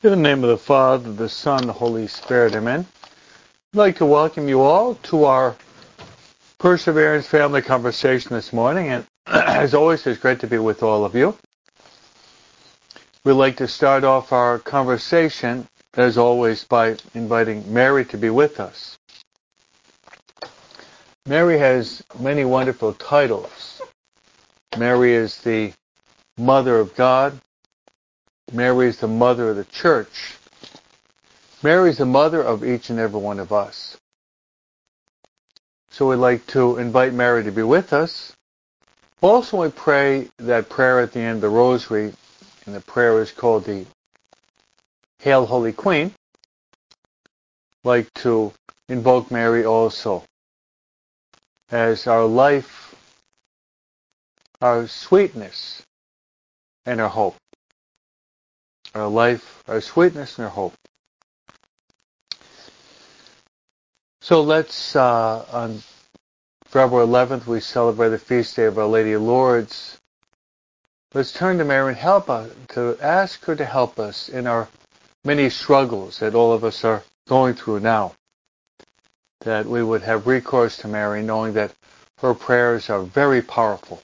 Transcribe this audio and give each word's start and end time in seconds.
In 0.00 0.10
the 0.10 0.16
name 0.16 0.44
of 0.44 0.50
the 0.50 0.56
Father, 0.56 1.12
the 1.12 1.28
Son, 1.28 1.66
the 1.66 1.72
Holy 1.72 2.06
Spirit, 2.06 2.54
amen. 2.54 2.86
I'd 3.74 3.76
like 3.76 3.96
to 3.96 4.06
welcome 4.06 4.48
you 4.48 4.60
all 4.60 4.94
to 4.94 5.24
our 5.24 5.56
Perseverance 6.60 7.26
Family 7.26 7.62
Conversation 7.62 8.32
this 8.32 8.52
morning, 8.52 8.90
and 8.90 9.04
as 9.26 9.74
always, 9.74 10.06
it's 10.06 10.20
great 10.20 10.38
to 10.38 10.46
be 10.46 10.58
with 10.58 10.84
all 10.84 11.04
of 11.04 11.16
you. 11.16 11.36
We'd 13.24 13.32
like 13.32 13.56
to 13.56 13.66
start 13.66 14.04
off 14.04 14.32
our 14.32 14.60
conversation, 14.60 15.66
as 15.94 16.16
always, 16.16 16.62
by 16.62 16.96
inviting 17.14 17.74
Mary 17.74 18.04
to 18.04 18.16
be 18.16 18.30
with 18.30 18.60
us. 18.60 18.96
Mary 21.26 21.58
has 21.58 22.04
many 22.20 22.44
wonderful 22.44 22.92
titles. 22.92 23.82
Mary 24.78 25.12
is 25.12 25.38
the 25.38 25.72
Mother 26.38 26.78
of 26.78 26.94
God. 26.94 27.40
Mary 28.52 28.88
is 28.88 28.98
the 28.98 29.08
mother 29.08 29.50
of 29.50 29.56
the 29.56 29.64
church. 29.64 30.36
Mary 31.62 31.90
is 31.90 31.98
the 31.98 32.06
mother 32.06 32.42
of 32.42 32.64
each 32.64 32.88
and 32.88 32.98
every 32.98 33.20
one 33.20 33.38
of 33.38 33.52
us. 33.52 33.96
So 35.90 36.08
we'd 36.08 36.16
like 36.16 36.46
to 36.48 36.78
invite 36.78 37.12
Mary 37.12 37.44
to 37.44 37.50
be 37.50 37.62
with 37.62 37.92
us. 37.92 38.34
Also, 39.20 39.62
we 39.62 39.70
pray 39.70 40.28
that 40.38 40.68
prayer 40.68 41.00
at 41.00 41.12
the 41.12 41.20
end 41.20 41.36
of 41.36 41.40
the 41.42 41.48
rosary, 41.48 42.14
and 42.64 42.74
the 42.74 42.80
prayer 42.80 43.20
is 43.20 43.32
called 43.32 43.64
the 43.64 43.84
Hail 45.18 45.44
Holy 45.44 45.72
Queen. 45.72 46.14
like 47.84 48.12
to 48.14 48.52
invoke 48.88 49.30
Mary 49.30 49.64
also 49.64 50.24
as 51.70 52.06
our 52.06 52.24
life, 52.24 52.94
our 54.60 54.86
sweetness, 54.86 55.82
and 56.86 57.00
our 57.00 57.08
hope 57.08 57.36
our 58.94 59.08
life, 59.08 59.62
our 59.68 59.80
sweetness, 59.80 60.38
and 60.38 60.44
our 60.46 60.50
hope. 60.50 60.74
So 64.20 64.42
let's, 64.42 64.94
uh, 64.94 65.44
on 65.52 65.82
February 66.66 67.06
11th, 67.06 67.46
we 67.46 67.60
celebrate 67.60 68.10
the 68.10 68.18
feast 68.18 68.56
day 68.56 68.64
of 68.64 68.78
Our 68.78 68.86
Lady 68.86 69.12
of 69.12 69.22
Lourdes. 69.22 69.98
Let's 71.14 71.32
turn 71.32 71.58
to 71.58 71.64
Mary 71.64 71.88
and 71.88 71.96
help 71.96 72.28
us, 72.28 72.50
to 72.70 72.98
ask 73.00 73.42
her 73.46 73.56
to 73.56 73.64
help 73.64 73.98
us 73.98 74.28
in 74.28 74.46
our 74.46 74.68
many 75.24 75.48
struggles 75.48 76.18
that 76.18 76.34
all 76.34 76.52
of 76.52 76.64
us 76.64 76.84
are 76.84 77.02
going 77.26 77.54
through 77.54 77.80
now. 77.80 78.14
That 79.40 79.66
we 79.66 79.82
would 79.82 80.02
have 80.02 80.26
recourse 80.26 80.76
to 80.78 80.88
Mary, 80.88 81.22
knowing 81.22 81.54
that 81.54 81.72
her 82.18 82.34
prayers 82.34 82.90
are 82.90 83.02
very 83.02 83.40
powerful 83.40 84.02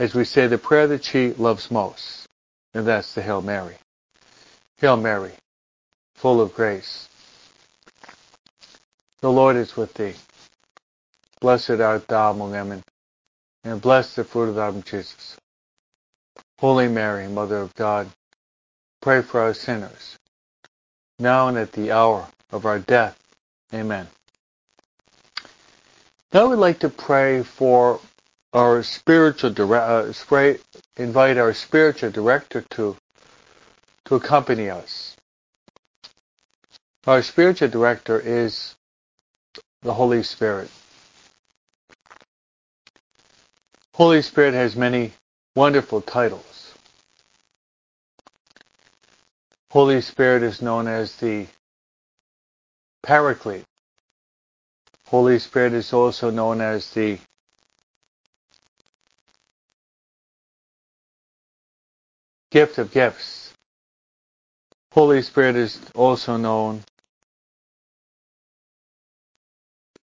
as 0.00 0.14
we 0.14 0.24
say 0.24 0.46
the 0.46 0.56
prayer 0.56 0.86
that 0.86 1.04
she 1.04 1.34
loves 1.34 1.70
most, 1.70 2.26
and 2.72 2.86
that's 2.86 3.14
the 3.14 3.20
Hail 3.20 3.42
Mary. 3.42 3.76
Hail 4.78 4.96
Mary, 4.96 5.32
full 6.14 6.40
of 6.40 6.54
grace. 6.54 7.06
The 9.20 9.30
Lord 9.30 9.56
is 9.56 9.76
with 9.76 9.92
thee. 9.92 10.14
Blessed 11.42 11.80
art 11.82 12.08
thou 12.08 12.30
among 12.30 12.52
women, 12.52 12.82
and 13.62 13.82
blessed 13.82 14.16
the 14.16 14.24
fruit 14.24 14.48
of 14.48 14.54
thy 14.54 14.70
womb, 14.70 14.82
Jesus. 14.82 15.36
Holy 16.58 16.88
Mary, 16.88 17.28
Mother 17.28 17.58
of 17.58 17.74
God, 17.74 18.08
pray 19.02 19.20
for 19.20 19.42
us 19.42 19.60
sinners, 19.60 20.16
now 21.18 21.48
and 21.48 21.58
at 21.58 21.72
the 21.72 21.92
hour 21.92 22.26
of 22.50 22.64
our 22.64 22.78
death. 22.78 23.18
Amen. 23.74 24.08
Now 26.32 26.48
we'd 26.48 26.56
like 26.56 26.78
to 26.78 26.88
pray 26.88 27.42
for 27.42 28.00
our 28.52 28.82
spiritual 28.82 29.50
dire- 29.50 29.76
uh, 29.76 30.12
invite 30.96 31.38
our 31.38 31.54
spiritual 31.54 32.10
director 32.10 32.62
to 32.70 32.96
to 34.06 34.16
accompany 34.16 34.70
us. 34.70 35.16
Our 37.06 37.22
spiritual 37.22 37.68
director 37.68 38.20
is 38.20 38.76
the 39.82 39.94
Holy 39.94 40.22
Spirit. 40.22 40.70
Holy 43.94 44.22
Spirit 44.22 44.54
has 44.54 44.76
many 44.76 45.12
wonderful 45.56 46.00
titles. 46.00 46.74
Holy 49.70 50.00
Spirit 50.00 50.42
is 50.42 50.62
known 50.62 50.88
as 50.88 51.16
the 51.16 51.46
Paraclete. 53.02 53.64
Holy 55.06 55.38
Spirit 55.38 55.72
is 55.74 55.92
also 55.92 56.30
known 56.30 56.60
as 56.60 56.90
the 56.92 57.18
gift 62.50 62.78
of 62.78 62.90
gifts. 62.90 63.52
Holy 64.92 65.22
Spirit 65.22 65.56
is 65.56 65.80
also 65.94 66.36
known 66.36 66.82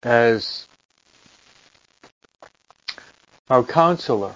as 0.03 0.67
our 3.49 3.63
counselor. 3.63 4.33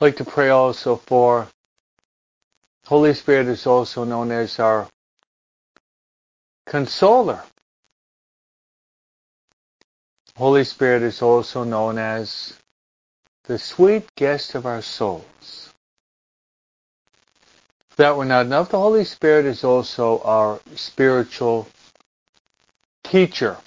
I'd 0.00 0.04
like 0.06 0.16
to 0.16 0.24
pray 0.24 0.50
also 0.50 0.96
for 0.96 1.48
Holy 2.86 3.14
Spirit 3.14 3.46
is 3.46 3.66
also 3.66 4.04
known 4.04 4.32
as 4.32 4.58
our 4.58 4.88
consoler. 6.66 7.42
Holy 10.40 10.64
Spirit 10.64 11.02
is 11.02 11.20
also 11.20 11.64
known 11.64 11.98
as 11.98 12.54
the 13.44 13.58
sweet 13.58 14.14
guest 14.14 14.54
of 14.54 14.64
our 14.64 14.80
souls. 14.80 15.74
If 17.90 17.96
that 17.96 18.16
were 18.16 18.24
not 18.24 18.46
enough, 18.46 18.70
the 18.70 18.78
Holy 18.78 19.04
Spirit 19.04 19.44
is 19.44 19.64
also 19.64 20.22
our 20.22 20.58
spiritual 20.76 21.68
teacher. 23.04 23.58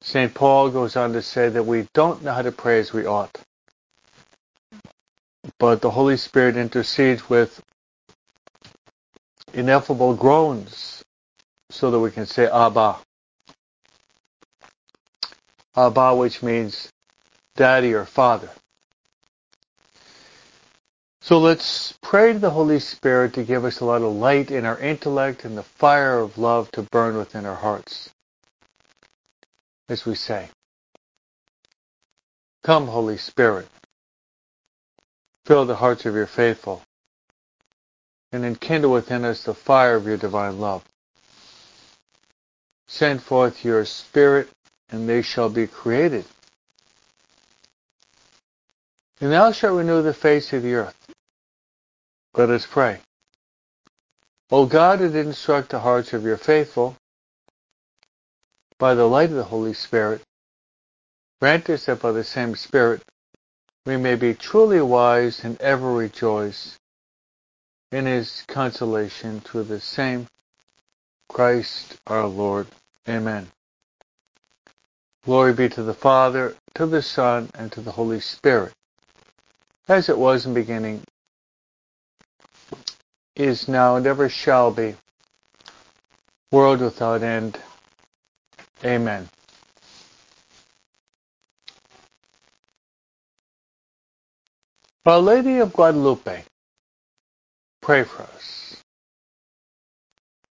St. 0.00 0.34
Paul 0.34 0.70
goes 0.70 0.96
on 0.96 1.12
to 1.12 1.22
say 1.22 1.48
that 1.48 1.62
we 1.62 1.86
don't 1.94 2.24
know 2.24 2.32
how 2.32 2.42
to 2.42 2.50
pray 2.50 2.80
as 2.80 2.92
we 2.92 3.06
ought. 3.06 3.38
But 5.60 5.80
the 5.80 5.90
Holy 5.90 6.16
Spirit 6.16 6.56
intercedes 6.56 7.30
with 7.30 7.62
ineffable 9.54 10.14
groans 10.14 11.04
so 11.70 11.92
that 11.92 12.00
we 12.00 12.10
can 12.10 12.26
say 12.26 12.46
Abba. 12.46 12.96
Abba, 15.78 16.16
which 16.16 16.42
means 16.42 16.90
daddy 17.54 17.94
or 17.94 18.04
father. 18.04 18.50
So 21.20 21.38
let's 21.38 21.96
pray 22.02 22.32
to 22.32 22.38
the 22.38 22.50
Holy 22.50 22.80
Spirit 22.80 23.34
to 23.34 23.44
give 23.44 23.64
us 23.64 23.78
a 23.78 23.84
lot 23.84 24.02
of 24.02 24.12
light 24.12 24.50
in 24.50 24.64
our 24.64 24.78
intellect 24.78 25.44
and 25.44 25.56
the 25.56 25.62
fire 25.62 26.18
of 26.18 26.36
love 26.36 26.70
to 26.72 26.82
burn 26.82 27.16
within 27.16 27.46
our 27.46 27.54
hearts. 27.54 28.10
As 29.88 30.04
we 30.04 30.16
say, 30.16 30.48
Come, 32.64 32.88
Holy 32.88 33.16
Spirit, 33.16 33.68
fill 35.46 35.64
the 35.64 35.76
hearts 35.76 36.06
of 36.06 36.14
your 36.14 36.26
faithful, 36.26 36.82
and 38.32 38.44
enkindle 38.44 38.90
within 38.90 39.24
us 39.24 39.44
the 39.44 39.54
fire 39.54 39.94
of 39.94 40.06
your 40.06 40.16
divine 40.16 40.58
love. 40.58 40.84
Send 42.88 43.22
forth 43.22 43.64
your 43.64 43.84
Spirit 43.84 44.48
and 44.90 45.08
they 45.08 45.22
shall 45.22 45.48
be 45.48 45.66
created. 45.66 46.24
And 49.20 49.32
thou 49.32 49.52
shalt 49.52 49.76
renew 49.78 50.02
the 50.02 50.14
face 50.14 50.52
of 50.52 50.62
the 50.62 50.74
earth. 50.74 50.96
Let 52.34 52.50
us 52.50 52.66
pray. 52.66 53.00
O 54.50 54.64
God, 54.66 55.00
who 55.00 55.10
did 55.10 55.26
instruct 55.26 55.70
the 55.70 55.80
hearts 55.80 56.12
of 56.12 56.24
your 56.24 56.36
faithful, 56.36 56.96
by 58.78 58.94
the 58.94 59.08
light 59.08 59.30
of 59.30 59.36
the 59.36 59.44
Holy 59.44 59.74
Spirit, 59.74 60.22
grant 61.40 61.68
us 61.68 61.86
that 61.86 62.00
by 62.00 62.12
the 62.12 62.24
same 62.24 62.54
Spirit 62.54 63.02
we 63.84 63.96
may 63.96 64.14
be 64.14 64.34
truly 64.34 64.80
wise 64.80 65.44
and 65.44 65.60
ever 65.60 65.92
rejoice 65.92 66.78
in 67.90 68.06
his 68.06 68.44
consolation 68.46 69.40
through 69.40 69.64
the 69.64 69.80
same 69.80 70.28
Christ 71.28 71.96
our 72.06 72.26
Lord. 72.26 72.66
Amen. 73.08 73.48
Glory 75.24 75.52
be 75.52 75.68
to 75.68 75.82
the 75.82 75.94
Father, 75.94 76.56
to 76.74 76.86
the 76.86 77.02
Son, 77.02 77.50
and 77.54 77.70
to 77.72 77.80
the 77.80 77.92
Holy 77.92 78.20
Spirit, 78.20 78.72
as 79.88 80.08
it 80.08 80.18
was 80.18 80.46
in 80.46 80.54
the 80.54 80.60
beginning, 80.60 81.02
is 83.36 83.68
now, 83.68 83.96
and 83.96 84.06
ever 84.06 84.28
shall 84.28 84.70
be, 84.70 84.96
world 86.52 86.80
without 86.80 87.22
end. 87.22 87.58
Amen. 88.84 89.28
Our 95.06 95.20
Lady 95.20 95.58
of 95.58 95.72
Guadalupe, 95.72 96.44
pray 97.82 98.04
for 98.04 98.22
us. 98.24 98.76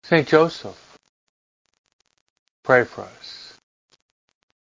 Saint 0.05 0.29
Joseph, 0.29 0.99
pray 2.64 2.85
for 2.85 3.03
us. 3.03 3.41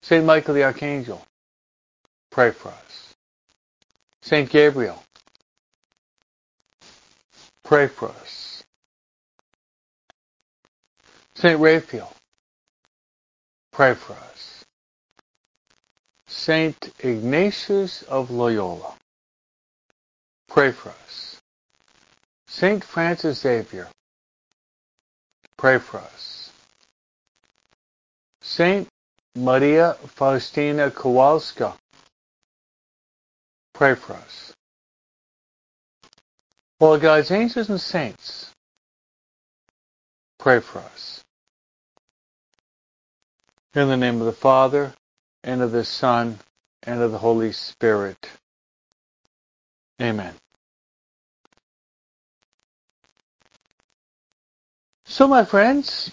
St. 0.04 0.26
Michael 0.26 0.56
the 0.56 0.64
Archangel, 0.64 1.24
pray 2.32 2.52
for 2.52 2.70
us. 2.70 3.14
Saint 4.22 4.50
Gabriel, 4.50 5.02
pray 7.64 7.88
for 7.88 8.10
us. 8.10 8.64
Saint 11.36 11.60
Raphael, 11.60 12.12
pray 13.72 13.94
for 13.96 14.14
us. 14.14 14.64
Saint 16.28 16.92
Ignatius 17.00 18.04
of 18.04 18.32
Loyola, 18.32 18.96
pray 20.48 20.72
for 20.72 20.90
us. 20.90 21.40
Saint 22.48 22.84
Francis 22.84 23.42
Xavier, 23.42 23.88
pray 25.58 25.78
for 25.80 25.98
us. 26.00 26.52
Saint 28.42 28.88
Maria 29.36 29.94
Faustina 30.08 30.92
Kowalska, 30.92 31.76
pray 33.74 33.96
for 33.96 34.14
us. 34.14 34.54
All 36.80 36.98
God's 36.98 37.32
angels 37.32 37.70
and 37.70 37.80
saints, 37.80 38.52
pray 40.40 40.60
for 40.60 40.80
us. 40.80 41.24
In 43.74 43.88
the 43.88 43.98
name 43.98 44.20
of 44.20 44.26
the 44.26 44.34
Father, 44.34 44.94
and 45.44 45.62
of 45.62 45.72
the 45.72 45.86
Son, 45.86 46.40
and 46.84 47.02
of 47.02 47.12
the 47.12 47.18
Holy 47.18 47.52
Spirit. 47.54 48.30
Amen. 50.02 50.34
So, 55.06 55.28
my 55.28 55.46
friends, 55.46 56.12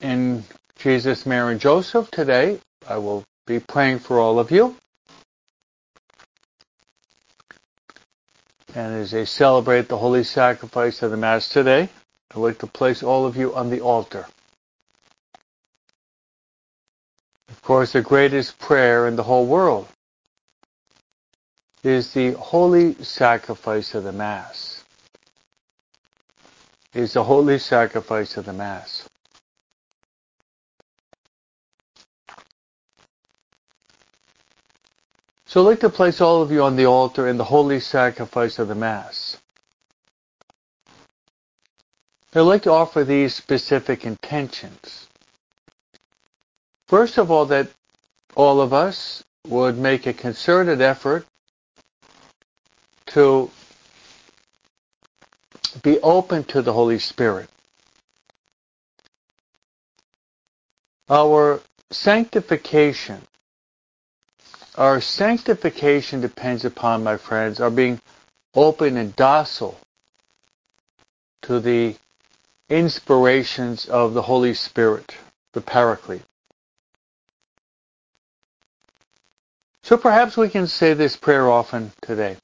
in 0.00 0.44
Jesus, 0.78 1.24
Mary, 1.24 1.52
and 1.52 1.60
Joseph, 1.60 2.10
today 2.10 2.60
I 2.88 2.98
will 2.98 3.24
be 3.46 3.60
praying 3.60 4.00
for 4.00 4.18
all 4.18 4.38
of 4.38 4.50
you. 4.50 4.76
And 8.74 8.94
as 8.94 9.10
they 9.10 9.24
celebrate 9.24 9.88
the 9.88 9.96
holy 9.96 10.22
sacrifice 10.22 11.02
of 11.02 11.10
the 11.10 11.16
Mass 11.16 11.48
today, 11.48 11.88
I'd 12.30 12.36
like 12.38 12.58
to 12.58 12.66
place 12.66 13.02
all 13.02 13.24
of 13.24 13.36
you 13.36 13.54
on 13.54 13.70
the 13.70 13.80
altar. 13.80 14.26
Of 17.48 17.62
course, 17.62 17.92
the 17.92 18.02
greatest 18.02 18.58
prayer 18.58 19.08
in 19.08 19.16
the 19.16 19.22
whole 19.22 19.46
world 19.46 19.88
is 21.82 22.12
the 22.12 22.32
holy 22.32 22.94
sacrifice 23.02 23.94
of 23.94 24.04
the 24.04 24.12
Mass. 24.12 24.84
Is 26.92 27.14
the 27.14 27.24
holy 27.24 27.58
sacrifice 27.58 28.36
of 28.36 28.44
the 28.44 28.52
Mass. 28.52 29.08
So 35.56 35.62
I'd 35.62 35.68
like 35.68 35.80
to 35.80 35.88
place 35.88 36.20
all 36.20 36.42
of 36.42 36.52
you 36.52 36.62
on 36.62 36.76
the 36.76 36.84
altar 36.84 37.26
in 37.26 37.38
the 37.38 37.44
holy 37.44 37.80
sacrifice 37.80 38.58
of 38.58 38.68
the 38.68 38.74
Mass. 38.74 39.38
I'd 42.34 42.40
like 42.40 42.64
to 42.64 42.72
offer 42.72 43.04
these 43.04 43.34
specific 43.34 44.04
intentions. 44.04 45.08
First 46.88 47.16
of 47.16 47.30
all, 47.30 47.46
that 47.46 47.70
all 48.34 48.60
of 48.60 48.74
us 48.74 49.24
would 49.48 49.78
make 49.78 50.06
a 50.06 50.12
concerted 50.12 50.82
effort 50.82 51.24
to 53.06 53.50
be 55.82 55.98
open 56.00 56.44
to 56.44 56.60
the 56.60 56.74
Holy 56.74 56.98
Spirit. 56.98 57.48
Our 61.08 61.62
sanctification 61.90 63.22
our 64.76 65.00
sanctification 65.00 66.20
depends 66.20 66.64
upon, 66.64 67.02
my 67.02 67.16
friends, 67.16 67.60
our 67.60 67.70
being 67.70 68.00
open 68.54 68.96
and 68.96 69.14
docile 69.16 69.78
to 71.42 71.60
the 71.60 71.96
inspirations 72.68 73.86
of 73.86 74.14
the 74.14 74.22
Holy 74.22 74.54
Spirit, 74.54 75.16
the 75.52 75.60
Paraclete. 75.60 76.22
So 79.82 79.96
perhaps 79.96 80.36
we 80.36 80.48
can 80.48 80.66
say 80.66 80.94
this 80.94 81.16
prayer 81.16 81.48
often 81.48 81.92
today. 82.02 82.36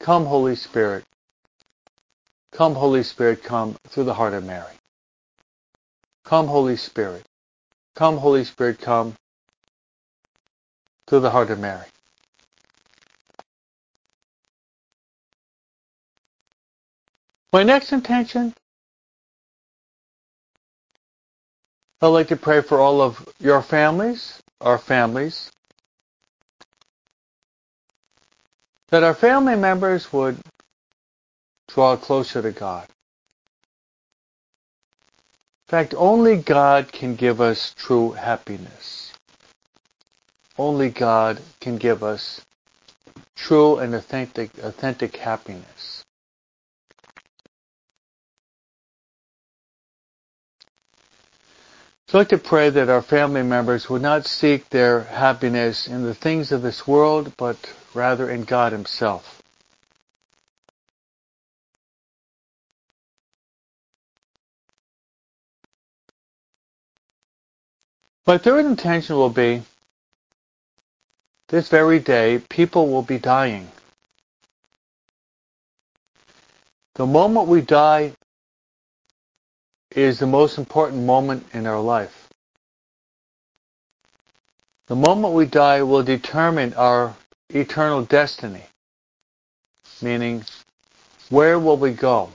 Come, 0.00 0.24
Holy 0.24 0.56
Spirit. 0.56 1.04
Come, 2.52 2.74
Holy 2.74 3.02
Spirit, 3.02 3.42
come 3.44 3.76
through 3.88 4.04
the 4.04 4.14
heart 4.14 4.32
of 4.32 4.44
Mary. 4.44 4.72
Come, 6.24 6.46
Holy 6.46 6.76
Spirit. 6.76 7.24
Come, 7.94 8.16
Holy 8.16 8.44
Spirit, 8.44 8.78
come 8.78 9.14
through 11.10 11.18
the 11.18 11.30
heart 11.30 11.50
of 11.50 11.58
Mary. 11.58 11.86
My 17.52 17.64
next 17.64 17.92
intention, 17.92 18.54
I'd 22.00 22.06
like 22.06 22.28
to 22.28 22.36
pray 22.36 22.62
for 22.62 22.78
all 22.78 23.00
of 23.00 23.28
your 23.40 23.60
families, 23.60 24.40
our 24.60 24.78
families, 24.78 25.50
that 28.90 29.02
our 29.02 29.14
family 29.14 29.56
members 29.56 30.12
would 30.12 30.38
draw 31.66 31.96
closer 31.96 32.40
to 32.40 32.52
God. 32.52 32.86
In 35.66 35.70
fact, 35.72 35.92
only 35.96 36.36
God 36.36 36.92
can 36.92 37.16
give 37.16 37.40
us 37.40 37.74
true 37.76 38.12
happiness. 38.12 39.09
Only 40.60 40.90
God 40.90 41.40
can 41.58 41.78
give 41.78 42.02
us 42.02 42.42
true 43.34 43.78
and 43.78 43.94
authentic, 43.94 44.50
authentic 44.58 45.16
happiness. 45.16 46.04
So 52.08 52.18
I'd 52.18 52.20
like 52.20 52.28
to 52.28 52.36
pray 52.36 52.68
that 52.68 52.90
our 52.90 53.00
family 53.00 53.42
members 53.42 53.88
would 53.88 54.02
not 54.02 54.26
seek 54.26 54.68
their 54.68 55.04
happiness 55.04 55.86
in 55.86 56.02
the 56.02 56.14
things 56.14 56.52
of 56.52 56.60
this 56.60 56.86
world, 56.86 57.32
but 57.38 57.56
rather 57.94 58.28
in 58.28 58.44
God 58.44 58.72
Himself. 58.72 59.40
My 68.26 68.36
third 68.36 68.66
intention 68.66 69.16
will 69.16 69.30
be 69.30 69.62
this 71.50 71.68
very 71.68 71.98
day, 71.98 72.40
people 72.48 72.88
will 72.88 73.02
be 73.02 73.18
dying. 73.18 73.68
The 76.94 77.06
moment 77.06 77.48
we 77.48 77.60
die 77.60 78.12
is 79.90 80.20
the 80.20 80.28
most 80.28 80.58
important 80.58 81.02
moment 81.04 81.44
in 81.52 81.66
our 81.66 81.80
life. 81.80 82.28
The 84.86 84.94
moment 84.94 85.34
we 85.34 85.44
die 85.44 85.82
will 85.82 86.04
determine 86.04 86.72
our 86.74 87.16
eternal 87.48 88.04
destiny, 88.04 88.62
meaning 90.00 90.44
where 91.30 91.58
will 91.58 91.76
we 91.76 91.92
go 91.92 92.30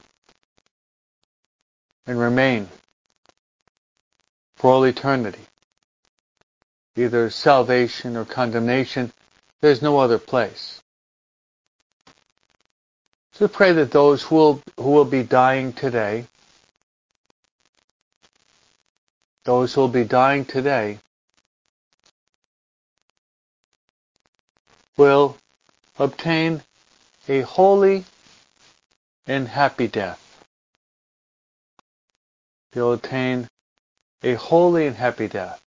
and 2.06 2.20
remain 2.20 2.68
for 4.58 4.72
all 4.72 4.84
eternity 4.84 5.40
either 6.96 7.30
salvation 7.30 8.16
or 8.16 8.26
condemnation. 8.26 9.12
There's 9.62 9.82
no 9.82 10.00
other 10.00 10.18
place. 10.18 10.82
So 13.34 13.48
pray 13.48 13.74
that 13.74 13.92
those 13.92 14.24
who 14.24 14.36
will, 14.36 14.62
who 14.78 14.92
will 14.92 15.06
be 15.06 15.24
dying 15.24 15.74
today, 15.74 16.26
those 19.44 19.74
who 19.74 19.82
will 19.82 19.88
be 19.90 20.06
dying 20.06 20.46
today, 20.46 21.00
will 24.96 25.36
obtain 26.00 26.62
a 27.28 27.42
holy 27.42 28.06
and 29.28 29.48
happy 29.48 29.90
death. 29.90 30.22
They'll 32.72 32.94
attain 32.94 33.50
a 34.24 34.36
holy 34.36 34.88
and 34.88 34.96
happy 34.96 35.28
death 35.28 35.65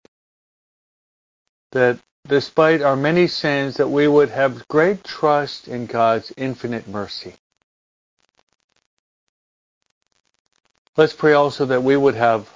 that 1.72 2.00
despite 2.28 2.82
our 2.82 2.96
many 2.96 3.28
sins 3.28 3.78
that 3.78 3.90
we 3.90 4.08
would 4.08 4.30
have 4.30 4.68
great 4.68 5.04
trust 5.04 5.68
in 5.68 5.86
God's 5.86 6.34
infinite 6.38 6.88
mercy. 6.88 7.36
Let's 10.96 11.14
pray 11.14 11.34
also 11.34 11.66
that 11.68 11.84
we 11.84 11.96
would 11.96 12.16
have 12.16 12.50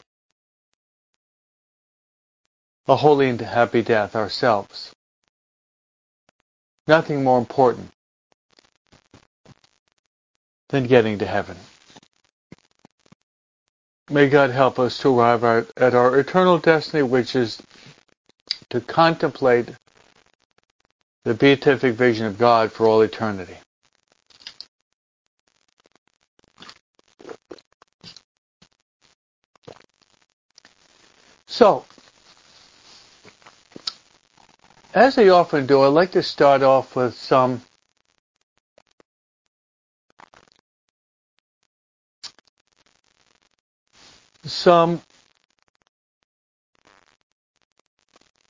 a 2.87 2.95
holy 2.95 3.29
and 3.29 3.39
happy 3.39 3.81
death 3.81 4.15
ourselves. 4.15 4.91
Nothing 6.87 7.23
more 7.23 7.37
important 7.37 7.91
than 10.69 10.87
getting 10.87 11.19
to 11.19 11.25
heaven. 11.25 11.57
May 14.09 14.27
God 14.27 14.49
help 14.49 14.79
us 14.79 14.97
to 14.99 15.17
arrive 15.17 15.43
at 15.77 15.93
our 15.95 16.19
eternal 16.19 16.57
destiny, 16.57 17.03
which 17.03 17.35
is 17.35 17.61
to 18.71 18.81
contemplate 18.81 19.69
the 21.25 21.33
beatific 21.33 21.93
vision 21.93 22.25
of 22.25 22.37
God 22.37 22.71
for 22.71 22.87
all 22.87 23.01
eternity. 23.01 23.57
So, 31.47 31.85
as 34.93 35.17
I 35.17 35.27
often 35.29 35.65
do, 35.67 35.81
I'd 35.81 35.87
like 35.87 36.11
to 36.11 36.23
start 36.23 36.63
off 36.63 36.95
with 36.95 37.13
some 37.15 37.61
some 44.45 45.01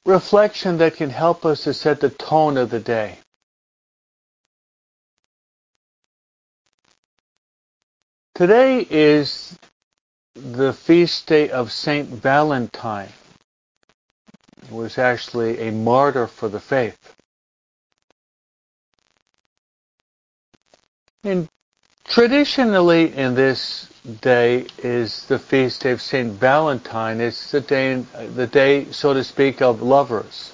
reflection 0.05 0.77
that 0.79 0.95
can 0.95 1.09
help 1.09 1.45
us 1.45 1.63
to 1.63 1.73
set 1.73 1.99
the 1.99 2.09
tone 2.09 2.57
of 2.57 2.69
the 2.69 2.79
day. 2.79 3.17
Today 8.35 8.85
is 8.89 9.57
the 10.33 10.73
feast 10.73 11.27
day 11.27 11.49
of 11.49 11.71
Saint 11.71 12.09
Valentine. 12.09 13.09
He 14.67 14.73
was 14.73 14.97
actually 14.97 15.59
a 15.67 15.71
martyr 15.71 16.27
for 16.27 16.49
the 16.49 16.59
faith. 16.59 16.97
And 21.23 21.47
traditionally 22.05 23.13
in 23.13 23.35
this 23.35 23.90
day 24.21 24.65
is 24.79 25.25
the 25.27 25.37
feast 25.37 25.81
day 25.81 25.91
of 25.91 26.01
Saint 26.01 26.33
Valentine. 26.33 27.21
It's 27.21 27.51
the 27.51 27.61
day, 27.61 28.03
the 28.35 28.47
day, 28.47 28.91
so 28.91 29.13
to 29.13 29.23
speak, 29.23 29.61
of 29.61 29.81
lovers. 29.81 30.51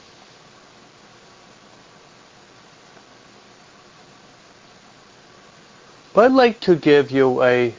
But 6.13 6.25
I'd 6.25 6.31
like 6.31 6.59
to 6.61 6.75
give 6.75 7.11
you 7.11 7.43
a 7.43 7.73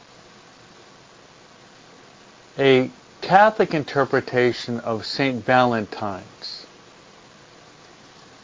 a 2.59 2.91
Catholic 3.21 3.75
interpretation 3.75 4.81
of 4.81 5.05
Saint 5.05 5.45
Valentine's 5.45 6.67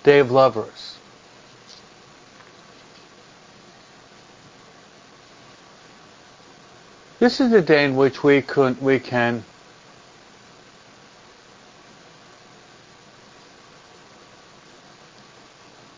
Day 0.02 0.19
of 0.19 0.31
Lovers. 0.31 0.93
This 7.25 7.40
is 7.40 7.52
the 7.52 7.62
day 7.62 7.87
in 7.87 7.97
which 7.97 8.23
we 8.23 8.43
could 8.43 8.83
we 8.83 8.99
can 8.99 9.45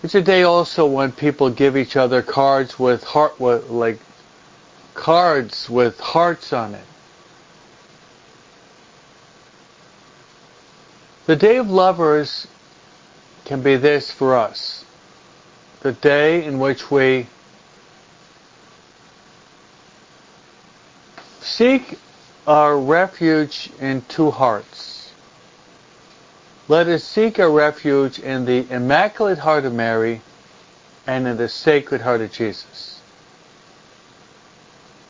It's 0.05 0.15
a 0.15 0.23
day 0.23 0.45
also 0.45 0.87
when 0.87 1.11
people 1.11 1.51
give 1.51 1.77
each 1.77 1.97
other 1.97 2.23
cards 2.23 2.79
with 2.79 3.03
heart 3.03 3.41
with 3.41 3.69
like 3.71 3.99
cards 4.95 5.69
with 5.69 5.99
hearts 5.99 6.53
on 6.53 6.77
it. 6.77 6.87
The 11.27 11.35
day 11.35 11.57
of 11.57 11.69
lovers 11.69 12.47
can 13.47 13.63
be 13.63 13.75
this 13.75 14.13
for 14.13 14.37
us. 14.37 14.85
The 15.81 15.91
day 15.91 16.45
in 16.45 16.61
which 16.61 16.89
we 16.89 17.27
Seek 21.57 21.99
our 22.47 22.79
refuge 22.79 23.71
in 23.81 24.03
two 24.03 24.31
hearts. 24.31 25.11
Let 26.69 26.87
us 26.87 27.03
seek 27.03 27.39
our 27.39 27.51
refuge 27.51 28.19
in 28.19 28.45
the 28.45 28.71
Immaculate 28.71 29.39
Heart 29.39 29.65
of 29.65 29.73
Mary 29.73 30.21
and 31.07 31.27
in 31.27 31.39
the 31.39 31.49
Sacred 31.49 32.03
Heart 32.03 32.21
of 32.21 32.31
Jesus. 32.31 33.01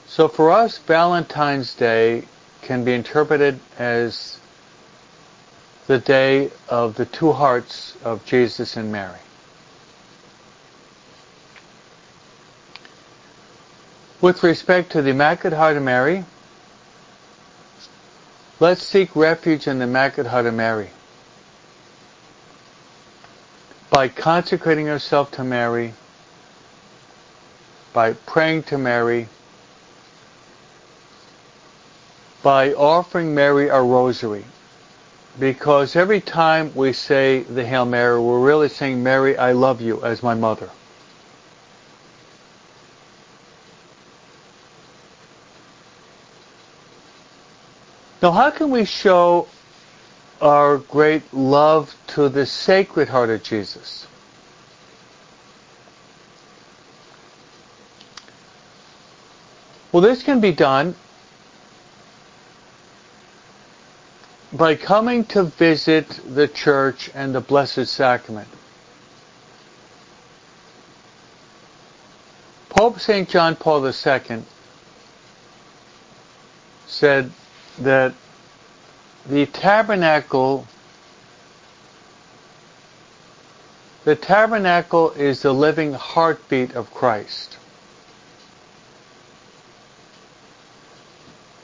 So 0.06 0.28
for 0.28 0.52
us, 0.52 0.78
Valentine's 0.78 1.74
Day 1.74 2.22
can 2.62 2.84
be 2.84 2.92
interpreted 2.92 3.58
as 3.76 4.38
the 5.88 5.98
day 5.98 6.52
of 6.68 6.94
the 6.94 7.06
two 7.06 7.32
hearts 7.32 7.96
of 8.04 8.24
Jesus 8.24 8.76
and 8.76 8.92
Mary. 8.92 9.18
With 14.20 14.44
respect 14.44 14.92
to 14.92 15.02
the 15.02 15.10
Immaculate 15.10 15.58
Heart 15.58 15.78
of 15.78 15.82
Mary, 15.82 16.24
Let's 18.58 18.82
seek 18.82 19.14
refuge 19.14 19.66
in 19.66 19.80
the 19.80 19.84
Immaculate 19.84 20.30
Heart 20.30 20.46
of 20.46 20.54
Mary. 20.54 20.88
By 23.90 24.08
consecrating 24.08 24.88
ourselves 24.88 25.30
to 25.32 25.44
Mary, 25.44 25.92
by 27.92 28.14
praying 28.14 28.62
to 28.64 28.78
Mary, 28.78 29.28
by 32.42 32.72
offering 32.72 33.34
Mary 33.34 33.68
our 33.68 33.84
rosary. 33.84 34.44
Because 35.38 35.94
every 35.94 36.22
time 36.22 36.74
we 36.74 36.94
say 36.94 37.42
the 37.42 37.66
Hail 37.66 37.84
Mary, 37.84 38.18
we're 38.18 38.40
really 38.40 38.70
saying, 38.70 39.02
Mary, 39.02 39.36
I 39.36 39.52
love 39.52 39.82
you 39.82 40.02
as 40.02 40.22
my 40.22 40.34
mother. 40.34 40.70
Now, 48.22 48.30
how 48.30 48.50
can 48.50 48.70
we 48.70 48.86
show 48.86 49.46
our 50.40 50.78
great 50.78 51.34
love 51.34 51.94
to 52.08 52.28
the 52.28 52.46
Sacred 52.46 53.08
Heart 53.08 53.30
of 53.30 53.42
Jesus? 53.42 54.06
Well, 59.92 60.02
this 60.02 60.22
can 60.22 60.40
be 60.40 60.52
done 60.52 60.94
by 64.52 64.76
coming 64.76 65.24
to 65.26 65.44
visit 65.44 66.08
the 66.26 66.48
church 66.48 67.10
and 67.14 67.34
the 67.34 67.40
Blessed 67.40 67.86
Sacrament. 67.86 68.48
Pope 72.70 72.98
St. 73.00 73.28
John 73.28 73.56
Paul 73.56 73.86
II 73.86 74.42
said, 76.86 77.30
that 77.78 78.14
the 79.28 79.46
tabernacle 79.46 80.66
the 84.04 84.14
tabernacle 84.14 85.10
is 85.10 85.42
the 85.42 85.52
living 85.52 85.92
heartbeat 85.92 86.76
of 86.76 86.94
Christ. 86.94 87.56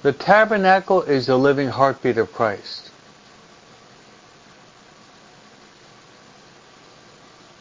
The 0.02 0.12
tabernacle 0.12 1.02
is 1.02 1.26
the 1.26 1.38
living 1.38 1.69
heartbeat 1.69 2.16
of 2.16 2.33
Christ. 2.33 2.90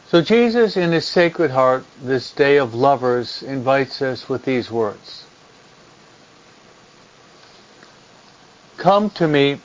So 0.07 0.21
Jesus 0.21 0.75
in 0.75 0.91
his 0.91 1.05
sacred 1.05 1.51
heart, 1.51 1.85
this 2.01 2.31
day 2.31 2.57
of 2.57 2.73
lovers, 2.73 3.43
invites 3.43 4.01
us 4.01 4.27
with 4.27 4.43
these 4.43 4.71
words. 4.71 5.25
Come 8.81 9.11
to 9.11 9.27
me. 9.27 9.59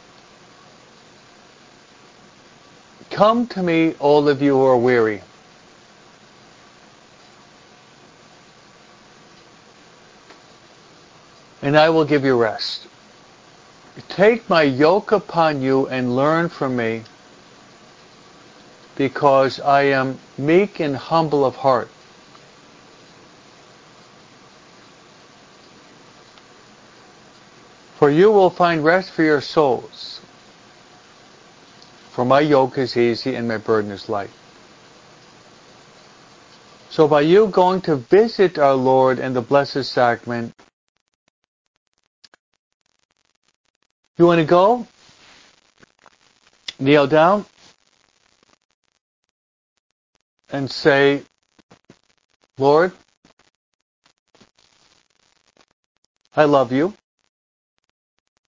Come 3.09 3.47
to 3.47 3.63
me, 3.63 3.95
all 3.99 4.29
of 4.29 4.43
you 4.43 4.53
who 4.59 4.65
are 4.67 4.77
weary. 4.77 5.23
And 11.63 11.79
I 11.79 11.89
will 11.89 12.05
give 12.05 12.27
you 12.27 12.37
rest. 12.37 12.89
Take 14.11 14.51
my 14.51 14.65
yoke 14.65 15.13
upon 15.13 15.63
you 15.63 15.89
and 15.89 16.15
learn 16.15 16.51
from 16.51 16.77
me, 16.77 17.05
because 18.97 19.61
I 19.61 19.85
am 19.85 20.19
meek 20.37 20.79
and 20.79 20.95
humble 20.95 21.47
of 21.47 21.57
heart 21.57 21.89
For 28.07 28.13
you 28.13 28.31
will 28.31 28.51
find 28.51 28.85
rest 28.85 29.11
for 29.11 29.25
your 29.25 29.41
souls. 29.41 30.21
For 32.13 32.25
my 32.25 32.39
yoke 32.39 32.79
is 32.79 32.97
easy 32.97 33.35
and 33.35 33.49
my 33.49 33.59
burden 33.59 33.91
is 33.91 34.09
light. 34.09 34.31
So 36.89 37.09
by 37.09 37.23
you 37.23 37.49
going 37.49 37.81
to 37.81 37.97
visit 37.97 38.61
our 38.61 38.77
Lord 38.77 39.19
in 39.19 39.33
the 39.35 39.43
Blessed 39.43 39.83
Sacrament, 39.83 40.55
you 44.17 44.27
want 44.27 44.39
to 44.39 44.47
go? 44.47 44.87
Kneel 46.79 47.09
down 47.09 47.45
and 50.53 50.71
say, 50.71 51.25
Lord, 52.57 52.93
I 56.37 56.45
love 56.45 56.71
you. 56.71 56.95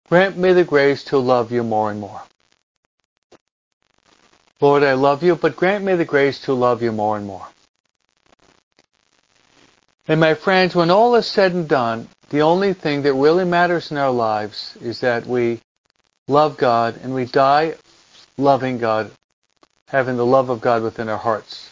Grant 0.09 0.37
me 0.37 0.53
the 0.53 0.65
grace 0.65 1.05
to 1.05 1.19
love 1.19 1.51
you 1.51 1.63
more 1.63 1.91
and 1.91 2.01
more. 2.01 2.23
Lord, 4.61 4.83
I 4.83 4.95
love 4.95 5.23
you, 5.23 5.35
but 5.35 5.57
grant 5.57 5.85
me 5.85 5.95
the 5.95 6.05
grace 6.05 6.41
to 6.43 6.55
love 6.55 6.83
you 6.83 6.93
more 6.93 7.17
and 7.17 7.27
more. 7.27 7.47
And 10.07 10.21
my 10.21 10.35
friends, 10.35 10.75
when 10.75 10.91
all 10.91 11.15
is 11.15 11.27
said 11.27 11.53
and 11.53 11.69
done, 11.69 12.09
the 12.29 12.43
only 12.43 12.75
thing 12.75 13.03
that 13.03 13.15
really 13.15 13.45
matters 13.45 13.91
in 13.91 13.97
our 13.97 14.11
lives 14.11 14.77
is 14.81 15.01
that 15.01 15.27
we 15.27 15.61
love 16.29 16.57
God 16.57 16.99
and 17.03 17.15
we 17.15 17.25
die 17.25 17.75
loving 18.37 18.79
God, 18.79 19.11
having 19.89 20.17
the 20.17 20.27
love 20.27 20.51
of 20.51 20.61
God 20.61 20.83
within 20.83 21.09
our 21.09 21.19
hearts. 21.19 21.71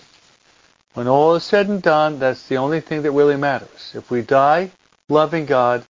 When 0.95 1.09
all 1.09 1.35
is 1.35 1.45
said 1.45 1.69
and 1.69 1.83
done, 1.83 2.19
that's 2.19 2.47
the 2.49 2.59
only 2.59 2.81
thing 2.81 3.03
that 3.03 3.13
really 3.13 3.37
matters. 3.37 3.93
If 3.95 4.11
we 4.11 4.23
die 4.23 4.71
loving 5.09 5.47
God, 5.47 5.87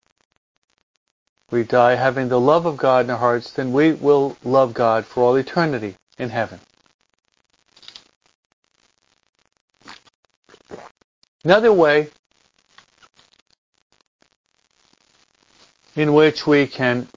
we 1.50 1.64
die 1.64 1.94
having 1.94 2.28
the 2.28 2.40
love 2.40 2.66
of 2.66 2.76
God 2.76 3.06
in 3.06 3.10
our 3.10 3.16
hearts, 3.16 3.52
then 3.52 3.72
we 3.72 3.92
will 3.92 4.36
love 4.44 4.72
God 4.72 5.04
for 5.04 5.24
all 5.24 5.36
eternity 5.36 5.96
in 6.18 6.30
heaven. 6.30 6.60
Another 11.44 11.72
way 11.72 12.08
in 15.96 16.12
which 16.12 16.46
we 16.46 16.66
can 16.66 17.08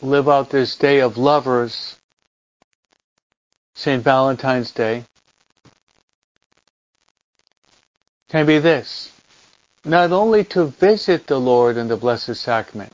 live 0.00 0.28
out 0.28 0.50
this 0.50 0.76
day 0.76 1.00
of 1.00 1.16
lovers, 1.16 1.96
St. 3.74 4.02
Valentine's 4.02 4.70
Day, 4.70 5.04
can 8.28 8.46
be 8.46 8.58
this. 8.58 9.12
Not 9.84 10.12
only 10.12 10.44
to 10.44 10.66
visit 10.66 11.26
the 11.26 11.40
Lord 11.40 11.76
in 11.76 11.88
the 11.88 11.96
Blessed 11.96 12.36
Sacrament, 12.36 12.92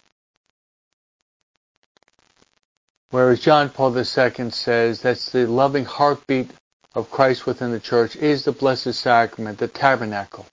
whereas 3.10 3.40
John 3.40 3.70
Paul 3.70 3.96
II 3.96 4.50
says 4.50 5.00
that's 5.00 5.30
the 5.30 5.46
loving 5.46 5.84
heartbeat 5.84 6.50
of 6.94 7.10
Christ 7.10 7.46
within 7.46 7.70
the 7.70 7.80
church 7.80 8.16
is 8.16 8.44
the 8.44 8.52
Blessed 8.52 8.94
Sacrament, 8.94 9.58
the 9.58 9.68
tabernacle. 9.68 10.46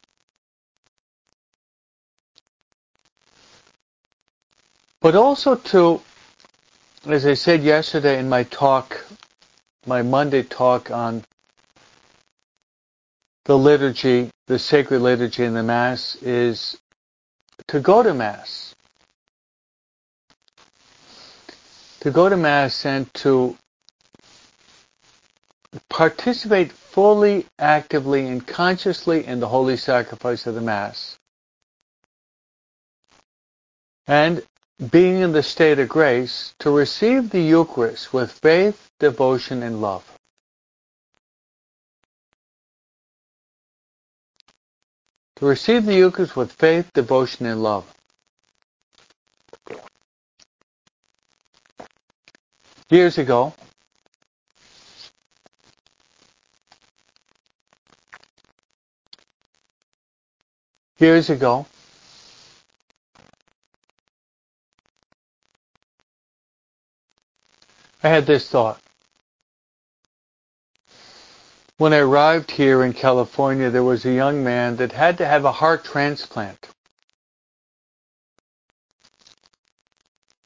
But 5.02 5.16
also 5.16 5.56
to, 5.56 6.02
as 7.06 7.26
I 7.26 7.36
said 7.36 7.64
yesterday 7.64 8.20
in 8.20 8.30
my 8.30 8.44
talk, 8.44 9.06
my 9.86 10.02
Monday 10.02 10.44
talk 10.44 10.90
on 10.90 11.24
the 13.46 13.58
liturgy, 13.58 14.32
the 14.48 14.58
sacred 14.60 15.02
liturgy 15.02 15.44
in 15.44 15.54
the 15.54 15.64
Mass, 15.64 16.16
is 16.18 16.78
to 17.68 17.80
go 17.80 18.02
to 18.04 18.14
Mass. 18.14 18.75
To 22.06 22.12
go 22.12 22.30
to 22.30 22.38
Mass 22.38 22.86
and 22.86 23.12
to 23.16 23.58
participate 25.90 26.72
fully, 26.72 27.48
actively, 27.58 28.28
and 28.28 28.46
consciously 28.46 29.26
in 29.26 29.40
the 29.40 29.48
holy 29.48 29.76
sacrifice 29.76 30.46
of 30.46 30.54
the 30.54 30.62
Mass. 30.62 31.18
And 34.06 34.44
being 34.92 35.22
in 35.24 35.32
the 35.32 35.42
state 35.42 35.80
of 35.80 35.90
grace 35.90 36.54
to 36.60 36.70
receive 36.70 37.32
the 37.32 37.42
Eucharist 37.42 38.14
with 38.14 38.32
faith, 38.32 38.88
devotion, 39.00 39.64
and 39.64 39.82
love. 39.82 40.08
To 45.38 45.48
receive 45.48 45.88
the 45.88 45.96
Eucharist 45.96 46.36
with 46.36 46.52
faith, 46.52 46.88
devotion, 46.94 47.48
and 47.48 47.64
love. 47.64 47.92
Years 52.90 53.18
ago, 53.18 53.54
years 61.00 61.32
ago, 61.32 61.66
I 68.04 68.10
had 68.10 68.28
this 68.28 68.48
thought. 68.48 68.80
When 71.78 71.92
I 71.92 71.98
arrived 71.98 72.52
here 72.52 72.84
in 72.84 72.94
California, 72.94 73.72
there 73.72 73.84
was 73.84 74.06
a 74.06 74.12
young 74.12 74.44
man 74.44 74.76
that 74.76 74.92
had 74.92 75.18
to 75.18 75.26
have 75.26 75.44
a 75.44 75.52
heart 75.52 75.84
transplant. 75.84 76.70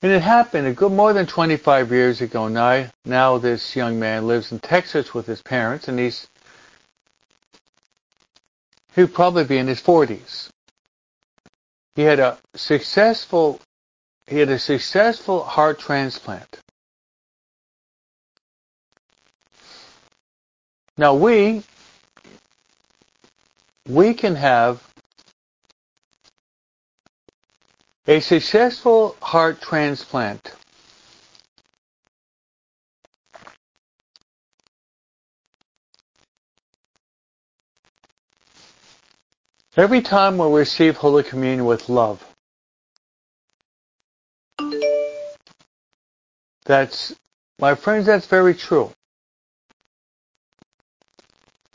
And 0.01 0.11
it 0.13 0.21
happened 0.21 0.65
a 0.65 0.73
good 0.73 0.93
more 0.93 1.11
than 1.11 1.25
25 1.25 1.91
years 1.91 2.21
ago. 2.21 2.47
Now, 2.47 2.89
now 3.03 3.37
this 3.37 3.75
young 3.75 3.99
man 3.99 4.27
lives 4.27 4.51
in 4.51 4.59
Texas 4.59 5.13
with 5.13 5.25
his 5.25 5.41
parents, 5.41 5.87
and 5.89 5.99
he's 5.99 6.27
he 8.95 9.01
would 9.01 9.13
probably 9.13 9.43
be 9.43 9.57
in 9.57 9.67
his 9.67 9.81
40s. 9.81 10.49
He 11.95 12.03
had 12.03 12.19
a 12.19 12.37
successful 12.55 13.59
he 14.25 14.37
had 14.37 14.49
a 14.49 14.59
successful 14.59 15.43
heart 15.43 15.79
transplant. 15.79 16.59
Now 20.97 21.15
we 21.15 21.63
we 23.87 24.13
can 24.13 24.35
have 24.35 24.88
a 28.09 28.19
successful 28.21 29.15
heart 29.21 29.61
transplant 29.61 30.55
every 39.77 40.01
time 40.01 40.39
we 40.39 40.47
receive 40.47 40.97
Holy 40.97 41.21
Communion 41.21 41.65
with 41.65 41.87
love. 41.87 42.25
That's, 46.65 47.15
my 47.59 47.75
friends, 47.75 48.07
that's 48.07 48.25
very 48.25 48.55
true 48.55 48.91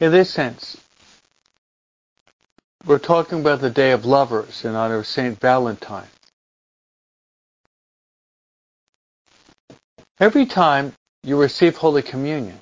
in 0.01 0.11
this 0.11 0.31
sense. 0.31 0.77
We're 2.85 2.99
talking 2.99 3.39
about 3.39 3.61
the 3.61 3.71
Day 3.71 3.93
of 3.93 4.05
Lovers 4.05 4.65
in 4.65 4.75
honor 4.75 4.97
of 4.97 5.07
St. 5.07 5.39
Valentine. 5.39 6.09
Every 10.25 10.47
time 10.47 10.95
you 11.23 11.39
receive 11.39 11.77
Holy 11.77 12.01
Communion, 12.01 12.59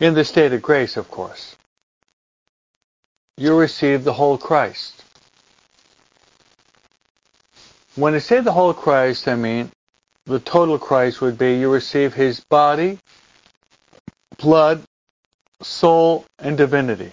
in 0.00 0.14
the 0.14 0.24
state 0.24 0.54
of 0.54 0.62
grace, 0.62 0.96
of 0.96 1.10
course, 1.10 1.54
you 3.36 3.54
receive 3.54 4.04
the 4.04 4.14
whole 4.14 4.38
Christ. 4.38 5.04
When 7.94 8.14
I 8.14 8.20
say 8.20 8.40
the 8.40 8.52
whole 8.52 8.72
Christ, 8.72 9.28
I 9.28 9.34
mean 9.34 9.70
the 10.24 10.40
total 10.40 10.78
Christ 10.78 11.20
would 11.20 11.36
be 11.36 11.58
you 11.58 11.70
receive 11.70 12.14
his 12.14 12.40
body, 12.40 12.98
blood, 14.38 14.82
soul, 15.60 16.24
and 16.38 16.56
divinity. 16.56 17.12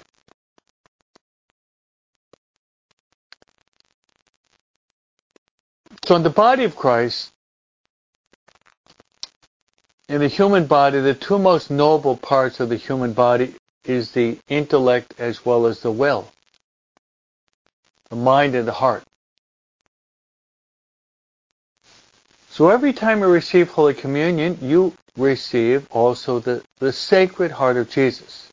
So 6.05 6.15
in 6.15 6.21
the 6.21 6.29
body 6.29 6.65
of 6.65 6.75
Christ, 6.75 7.31
in 10.07 10.19
the 10.19 10.27
human 10.27 10.67
body, 10.67 10.99
the 10.99 11.15
two 11.15 11.39
most 11.39 11.71
noble 11.71 12.15
parts 12.15 12.59
of 12.59 12.69
the 12.69 12.75
human 12.75 13.13
body 13.13 13.55
is 13.83 14.11
the 14.11 14.37
intellect 14.47 15.15
as 15.17 15.43
well 15.43 15.65
as 15.65 15.79
the 15.79 15.89
will, 15.91 16.31
the 18.11 18.15
mind 18.15 18.53
and 18.53 18.67
the 18.67 18.71
heart. 18.71 19.03
So 22.49 22.69
every 22.69 22.93
time 22.93 23.21
you 23.21 23.27
receive 23.27 23.69
Holy 23.69 23.95
Communion, 23.95 24.59
you 24.61 24.93
receive 25.17 25.87
also 25.89 26.39
the, 26.39 26.63
the 26.77 26.93
Sacred 26.93 27.49
Heart 27.49 27.77
of 27.77 27.89
Jesus, 27.89 28.51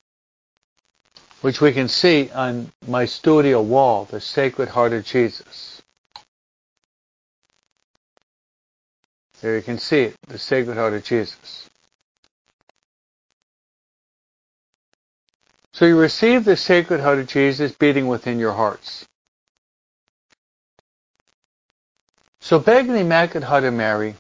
which 1.43 1.61
we 1.61 1.73
can 1.73 1.89
see 1.89 2.31
on 2.31 2.73
my 2.89 3.05
studio 3.05 3.61
wall, 3.61 4.07
the 4.07 4.23
Sacred 4.23 4.71
Heart 4.71 4.95
of 4.95 5.05
Jesus. 5.05 5.72
There 9.43 9.57
you 9.57 9.63
can 9.63 9.79
see 9.79 10.03
it, 10.03 10.17
the 10.29 10.39
Sacred 10.39 10.77
Heart 10.77 10.95
of 10.95 11.05
Jesus. 11.05 11.69
So 15.73 15.85
you 15.85 15.99
receive 15.99 16.45
the 16.45 16.57
Sacred 16.57 17.01
Heart 17.01 17.19
of 17.19 17.27
Jesus 17.27 17.73
beating 17.73 18.07
within 18.07 18.39
your 18.39 18.53
hearts. 18.53 19.05
So 22.41 22.61
beg 22.61 22.87
the 22.87 22.99
Immaculate 22.99 23.49
Heart 23.49 23.65
of 23.65 23.75
Mary 23.75 24.15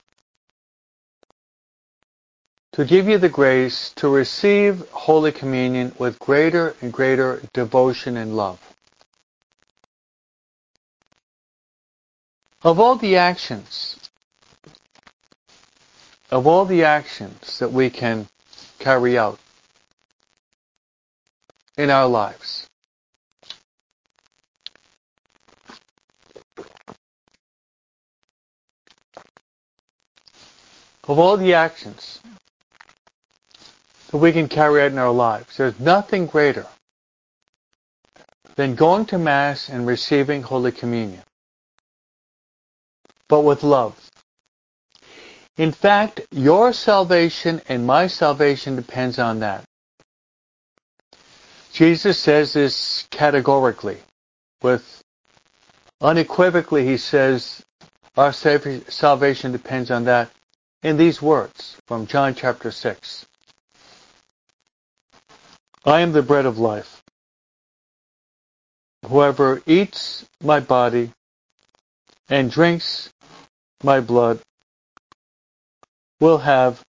to 2.73 2.85
give 2.85 3.07
you 3.07 3.19
the 3.19 3.29
grace 3.29 3.93
to 3.97 4.09
receive 4.09 4.89
Holy 4.91 5.31
Communion 5.31 5.95
with 5.99 6.19
greater 6.19 6.75
and 6.81 6.93
greater 6.93 7.43
devotion 7.53 8.17
and 8.17 8.35
love. 8.35 8.59
Of 12.63 12.81
all 12.81 12.97
the 12.97 13.17
actions 13.17 14.02
of 16.33 16.47
all 16.47 16.65
the 16.65 16.85
actions 16.85 17.59
that 17.59 17.71
we 17.71 17.91
can 17.91 18.27
carry 18.79 19.19
out 19.19 19.39
in 21.77 21.91
our 21.91 22.09
lives, 22.09 22.67
of 31.07 31.19
all 31.19 31.37
the 31.37 31.53
actions 31.53 32.21
that 34.11 34.17
we 34.17 34.33
can 34.33 34.49
carry 34.49 34.81
out 34.81 34.91
in 34.91 34.97
our 34.97 35.13
lives, 35.13 35.59
there's 35.59 35.79
nothing 35.79 36.25
greater 36.25 36.67
than 38.57 38.75
going 38.75 39.05
to 39.05 39.19
Mass 39.19 39.69
and 39.69 39.87
receiving 39.87 40.43
Holy 40.43 40.73
Communion. 40.73 41.23
But 43.29 43.41
with 43.41 43.63
love. 43.63 44.12
In 45.59 45.73
fact, 45.73 46.23
your 46.31 46.73
salvation 46.73 47.61
and 47.69 47.87
my 47.87 48.07
salvation 48.07 48.77
depends 48.77 49.19
on 49.19 49.41
that. 49.41 49.65
Jesus 51.73 52.19
says 52.19 52.53
this 52.55 53.07
categorically. 53.11 53.99
With 54.63 55.03
unequivocally, 56.01 56.87
he 56.87 56.97
says 56.97 57.63
our 58.17 58.33
salvation 58.33 59.53
depends 59.53 59.91
on 59.91 60.05
that 60.05 60.31
in 60.83 60.97
these 60.97 61.21
words 61.21 61.77
from 61.87 62.07
John 62.07 62.35
chapter 62.35 62.71
6. 62.71 63.27
I 65.85 66.01
am 66.01 66.13
the 66.13 66.23
bread 66.23 66.47
of 66.47 66.59
life. 66.59 67.03
Whoever 69.07 69.63
eats 69.67 70.25
my 70.43 70.61
body 70.61 71.13
and 72.29 72.51
drinks 72.51 73.11
my 73.83 74.01
blood 74.01 74.41
will 76.23 76.39
have 76.39 76.81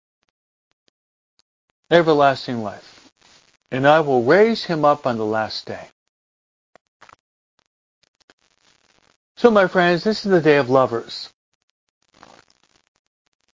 everlasting 1.90 2.62
life, 2.62 3.10
and 3.72 3.88
I 3.88 4.02
will 4.02 4.22
raise 4.22 4.64
him 4.64 4.86
up 4.86 5.08
on 5.08 5.18
the 5.18 5.26
last 5.26 5.66
day. 5.66 5.88
So, 9.36 9.50
my 9.50 9.66
friends, 9.68 10.04
this 10.04 10.24
is 10.24 10.32
the 10.32 10.40
day 10.40 10.58
of 10.58 10.70
lovers. 10.70 11.32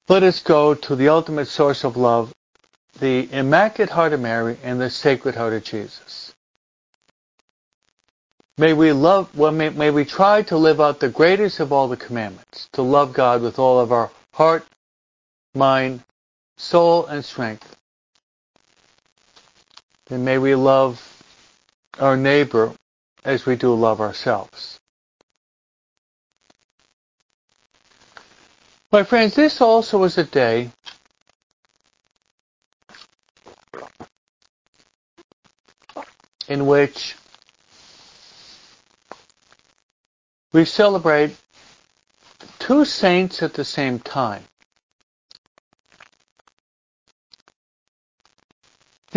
Let 0.09 0.23
us 0.23 0.39
go 0.41 0.73
to 0.73 0.95
the 0.95 1.09
ultimate 1.09 1.45
source 1.45 1.83
of 1.83 1.95
love, 1.95 2.33
the 2.99 3.31
Immaculate 3.31 3.91
Heart 3.91 4.13
of 4.13 4.19
Mary 4.19 4.57
and 4.63 4.81
the 4.81 4.89
Sacred 4.89 5.35
Heart 5.35 5.53
of 5.53 5.63
Jesus. 5.63 6.33
May 8.57 8.73
we 8.73 8.93
love, 8.93 9.29
well, 9.37 9.51
may, 9.51 9.69
may 9.69 9.91
we 9.91 10.05
try 10.05 10.41
to 10.41 10.57
live 10.57 10.81
out 10.81 10.99
the 10.99 11.09
greatest 11.09 11.59
of 11.59 11.71
all 11.71 11.87
the 11.87 11.97
commandments, 11.97 12.67
to 12.73 12.81
love 12.81 13.13
God 13.13 13.43
with 13.43 13.59
all 13.59 13.79
of 13.79 13.91
our 13.91 14.09
heart, 14.33 14.65
mind, 15.57 16.03
soul, 16.57 17.05
and 17.07 17.25
strength. 17.25 17.75
And 20.09 20.23
may 20.23 20.37
we 20.37 20.55
love 20.55 21.01
our 21.99 22.15
neighbor 22.15 22.73
as 23.25 23.45
we 23.45 23.55
do 23.55 23.73
love 23.73 23.99
ourselves. 23.99 24.79
My 28.91 29.03
friends, 29.03 29.35
this 29.35 29.59
also 29.59 30.03
is 30.05 30.17
a 30.17 30.23
day 30.23 30.71
in 36.47 36.65
which 36.65 37.15
we 40.53 40.63
celebrate 40.63 41.35
two 42.59 42.85
saints 42.85 43.43
at 43.43 43.53
the 43.53 43.65
same 43.65 43.99
time. 43.99 44.43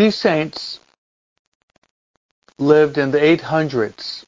These 0.00 0.16
saints 0.16 0.80
lived 2.58 2.96
in 2.96 3.10
the 3.10 3.18
800s, 3.18 4.24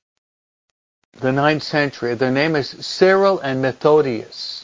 the 1.14 1.28
9th 1.28 1.62
century. 1.62 2.14
Their 2.14 2.30
name 2.30 2.56
is 2.56 2.68
Cyril 2.68 3.38
and 3.38 3.62
Methodius. 3.62 4.61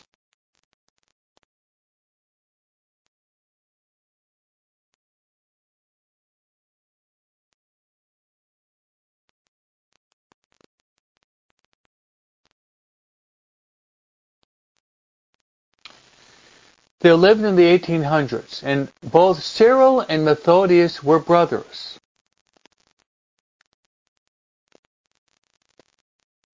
They 17.01 17.13
lived 17.13 17.45
in 17.45 17.55
the 17.55 17.79
1800s, 17.79 18.63
and 18.65 18.91
both 19.03 19.43
Cyril 19.43 20.01
and 20.01 20.25
Methodius 20.25 21.03
were 21.03 21.21
brothers. 21.21 21.99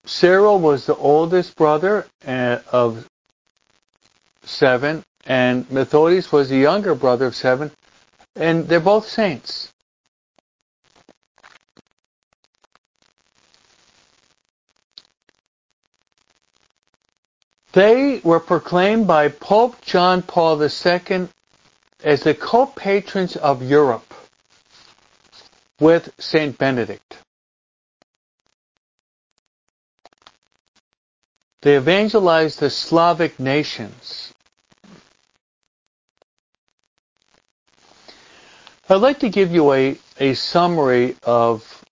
Cyril 0.05 0.59
was 0.59 0.85
the 0.85 0.97
oldest 0.97 1.57
brother 1.57 2.07
uh, 2.27 2.59
of 2.71 3.09
seven, 4.43 5.03
and 5.25 5.71
Methodius 5.71 6.31
was 6.31 6.51
the 6.51 6.59
younger 6.59 6.95
brother 6.95 7.27
of 7.27 7.35
seven, 7.35 7.71
and 8.37 8.69
they're 8.69 8.81
both 8.81 9.09
saints. 9.09 9.73
They 17.75 18.21
were 18.23 18.39
proclaimed 18.39 19.09
by 19.09 19.29
Pope 19.29 19.81
John 19.81 20.23
Paul 20.23 20.63
II 20.63 21.29
as 22.05 22.21
the 22.23 22.33
co-patrons 22.35 23.35
of 23.35 23.65
Europe 23.65 24.15
with 25.81 26.13
Saint 26.21 26.57
Benedict. 26.57 27.19
They 31.63 31.77
evangelized 31.77 32.61
the 32.61 32.71
Slavic 32.71 33.41
nations. 33.41 34.33
I'd 38.89 38.97
like 38.97 39.19
to 39.21 39.29
give 39.31 39.51
you 39.51 39.73
a, 39.73 39.99
a 40.21 40.35
summary 40.35 41.17
of 41.25 41.85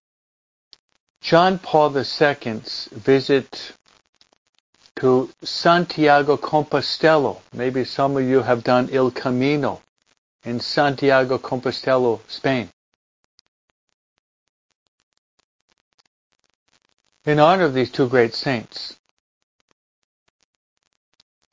John 1.22 1.58
Paul 1.58 1.96
II's 1.96 2.88
visit 2.92 3.72
to 4.96 5.30
Santiago 5.42 6.36
Compostela. 6.36 7.36
Maybe 7.52 7.84
some 7.84 8.16
of 8.16 8.24
you 8.24 8.42
have 8.42 8.62
done 8.62 8.88
El 8.92 9.10
Camino 9.10 9.80
in 10.44 10.60
Santiago 10.60 11.38
Compostela, 11.38 12.20
Spain. 12.28 12.68
In 17.24 17.38
honor 17.38 17.64
of 17.64 17.74
these 17.74 17.90
two 17.90 18.08
great 18.08 18.34
saints, 18.34 18.96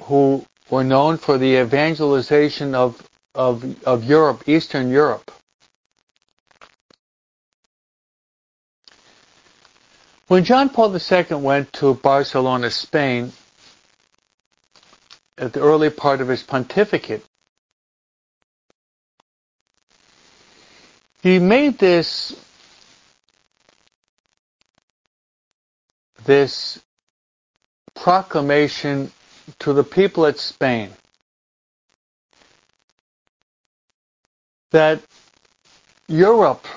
who 0.03 0.43
were 0.69 0.83
known 0.83 1.17
for 1.17 1.37
the 1.37 1.57
evangelization 1.61 2.73
of, 2.73 3.07
of, 3.35 3.63
of 3.85 4.03
Europe, 4.03 4.47
Eastern 4.47 4.89
Europe. 4.89 5.31
When 10.29 10.43
John 10.43 10.69
Paul 10.69 10.95
II 10.95 11.37
went 11.37 11.73
to 11.73 11.95
Barcelona, 11.95 12.69
Spain, 12.69 13.33
at 15.39 15.53
the 15.53 15.59
early 15.59 15.89
part 15.89 16.21
of 16.21 16.27
his 16.27 16.43
pontificate, 16.43 17.25
he 21.23 21.39
made 21.39 21.79
this 21.79 22.35
this 26.25 26.79
proclamation 27.95 29.11
to 29.57 29.73
the 29.73 29.83
people 29.83 30.27
at 30.27 30.37
Spain 30.37 30.91
that 34.69 35.01
Europe 36.07 36.67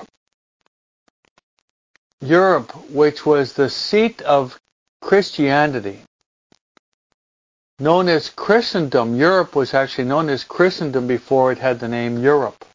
Europe, 2.25 2.71
which 2.89 3.25
was 3.25 3.53
the 3.53 3.69
seat 3.69 4.21
of 4.21 4.59
Christianity, 5.01 5.99
known 7.79 8.07
as 8.09 8.29
Christendom. 8.29 9.15
Europe 9.15 9.55
was 9.55 9.73
actually 9.73 10.05
known 10.05 10.29
as 10.29 10.43
Christendom 10.43 11.07
before 11.07 11.51
it 11.51 11.57
had 11.57 11.79
the 11.79 11.87
name 11.87 12.23
Europe. 12.23 12.65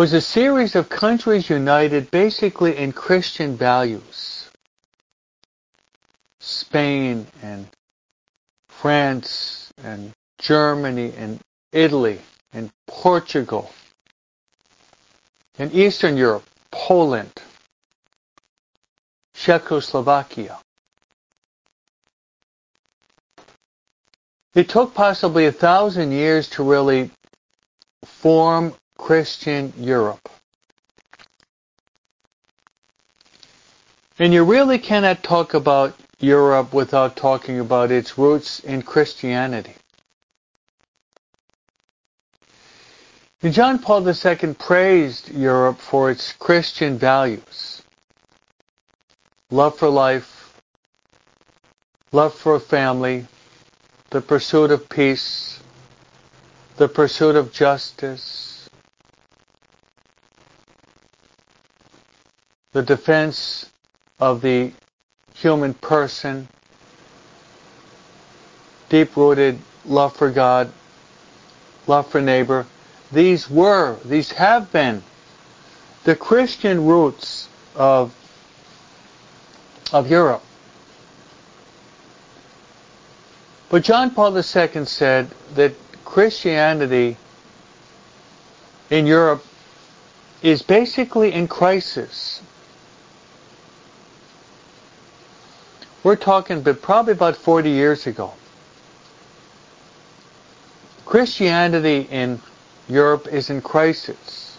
was 0.00 0.12
a 0.14 0.20
series 0.20 0.76
of 0.76 0.88
countries 0.88 1.50
united 1.50 2.10
basically 2.10 2.74
in 2.74 2.90
Christian 2.90 3.54
values. 3.54 4.48
Spain 6.40 7.26
and 7.42 7.68
France 8.70 9.70
and 9.84 10.12
Germany 10.38 11.12
and 11.18 11.38
Italy 11.72 12.18
and 12.54 12.70
Portugal 12.86 13.70
in 15.60 15.70
Eastern 15.72 16.16
Europe, 16.16 16.44
Poland, 16.72 17.32
Czechoslovakia. 19.34 20.58
It 24.54 24.70
took 24.70 24.94
possibly 24.94 25.44
a 25.46 25.52
thousand 25.52 26.12
years 26.12 26.48
to 26.50 26.62
really 26.64 27.10
form 28.04 28.74
Christian 28.96 29.74
Europe. 29.76 30.28
And 34.18 34.32
you 34.32 34.44
really 34.44 34.78
cannot 34.78 35.22
talk 35.22 35.52
about 35.54 35.94
Europe 36.20 36.72
without 36.72 37.16
talking 37.16 37.60
about 37.60 37.90
its 37.90 38.16
roots 38.16 38.60
in 38.60 38.80
Christianity. 38.82 39.74
John 43.48 43.78
Paul 43.78 44.06
II 44.06 44.54
praised 44.54 45.30
Europe 45.30 45.78
for 45.78 46.10
its 46.10 46.34
Christian 46.34 46.98
values. 46.98 47.80
Love 49.50 49.78
for 49.78 49.88
life, 49.88 50.52
love 52.12 52.34
for 52.34 52.60
family, 52.60 53.26
the 54.10 54.20
pursuit 54.20 54.70
of 54.70 54.90
peace, 54.90 55.58
the 56.76 56.86
pursuit 56.86 57.34
of 57.34 57.50
justice, 57.50 58.68
the 62.72 62.82
defense 62.82 63.70
of 64.20 64.42
the 64.42 64.70
human 65.32 65.72
person, 65.72 66.46
deep-rooted 68.90 69.58
love 69.86 70.14
for 70.14 70.30
God, 70.30 70.70
love 71.86 72.06
for 72.10 72.20
neighbor. 72.20 72.66
These 73.12 73.50
were, 73.50 73.98
these 74.04 74.32
have 74.32 74.72
been 74.72 75.02
the 76.04 76.14
Christian 76.14 76.86
roots 76.86 77.48
of, 77.74 78.14
of 79.92 80.08
Europe. 80.08 80.42
But 83.68 83.84
John 83.84 84.12
Paul 84.12 84.36
II 84.36 84.84
said 84.84 85.30
that 85.54 85.74
Christianity 86.04 87.16
in 88.90 89.06
Europe 89.06 89.44
is 90.42 90.62
basically 90.62 91.32
in 91.32 91.46
crisis. 91.46 92.42
We're 96.02 96.16
talking 96.16 96.62
but 96.62 96.80
probably 96.80 97.12
about 97.12 97.36
40 97.36 97.70
years 97.70 98.06
ago. 98.06 98.32
Christianity 101.04 102.08
in 102.10 102.40
Europe 102.90 103.28
is 103.28 103.50
in 103.50 103.60
crisis. 103.62 104.58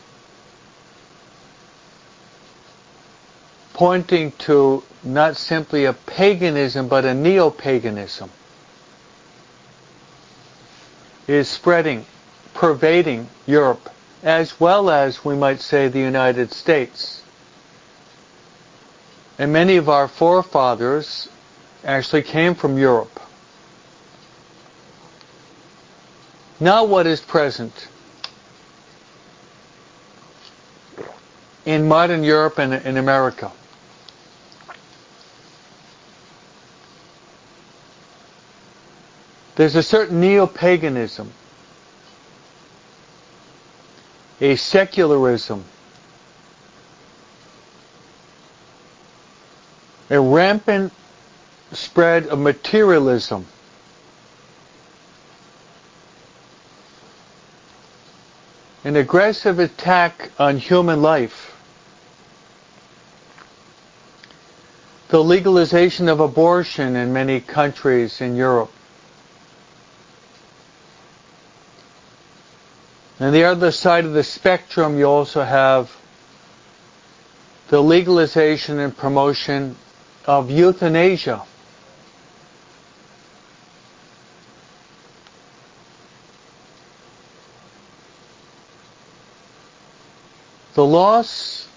Pointing 3.73 4.31
to 4.47 4.83
not 5.03 5.35
simply 5.35 5.85
a 5.85 5.93
paganism 5.93 6.87
but 6.87 7.03
a 7.03 7.13
neo-paganism 7.13 8.29
is 11.27 11.49
spreading, 11.49 12.05
pervading 12.53 13.27
Europe 13.45 13.89
as 14.23 14.59
well 14.59 14.89
as 14.89 15.25
we 15.25 15.35
might 15.35 15.59
say 15.59 15.87
the 15.87 15.99
United 15.99 16.53
States. 16.53 17.23
And 19.39 19.51
many 19.51 19.77
of 19.77 19.89
our 19.89 20.07
forefathers 20.07 21.27
actually 21.83 22.21
came 22.21 22.53
from 22.53 22.77
Europe. 22.77 23.19
Now 26.59 26.85
what 26.85 27.07
is 27.07 27.19
present 27.19 27.87
in 31.71 31.87
modern 31.87 32.23
Europe 32.23 32.59
and 32.59 32.73
in 32.73 32.97
America? 32.97 33.51
There's 39.55 39.75
a 39.75 39.83
certain 39.83 40.19
neo-paganism, 40.21 41.31
a 44.39 44.55
secularism, 44.55 45.63
a 50.09 50.19
rampant 50.19 50.91
spread 51.71 52.27
of 52.27 52.39
materialism. 52.39 53.45
An 58.83 58.95
aggressive 58.95 59.59
attack 59.59 60.31
on 60.39 60.57
human 60.57 61.01
life. 61.01 61.55
The 65.11 65.21
legalization 65.21 66.07
of 66.07 66.21
abortion 66.21 66.95
in 66.95 67.11
many 67.11 67.41
countries 67.41 68.21
in 68.21 68.37
Europe. 68.37 68.71
And 73.19 73.35
the 73.35 73.43
other 73.43 73.71
side 73.71 74.05
of 74.05 74.13
the 74.13 74.23
spectrum, 74.23 74.97
you 74.97 75.03
also 75.05 75.43
have 75.43 75.91
the 77.67 77.81
legalization 77.83 78.79
and 78.79 78.95
promotion 78.95 79.75
of 80.25 80.49
euthanasia. 80.49 81.43
The 90.73 90.85
loss 90.85 91.67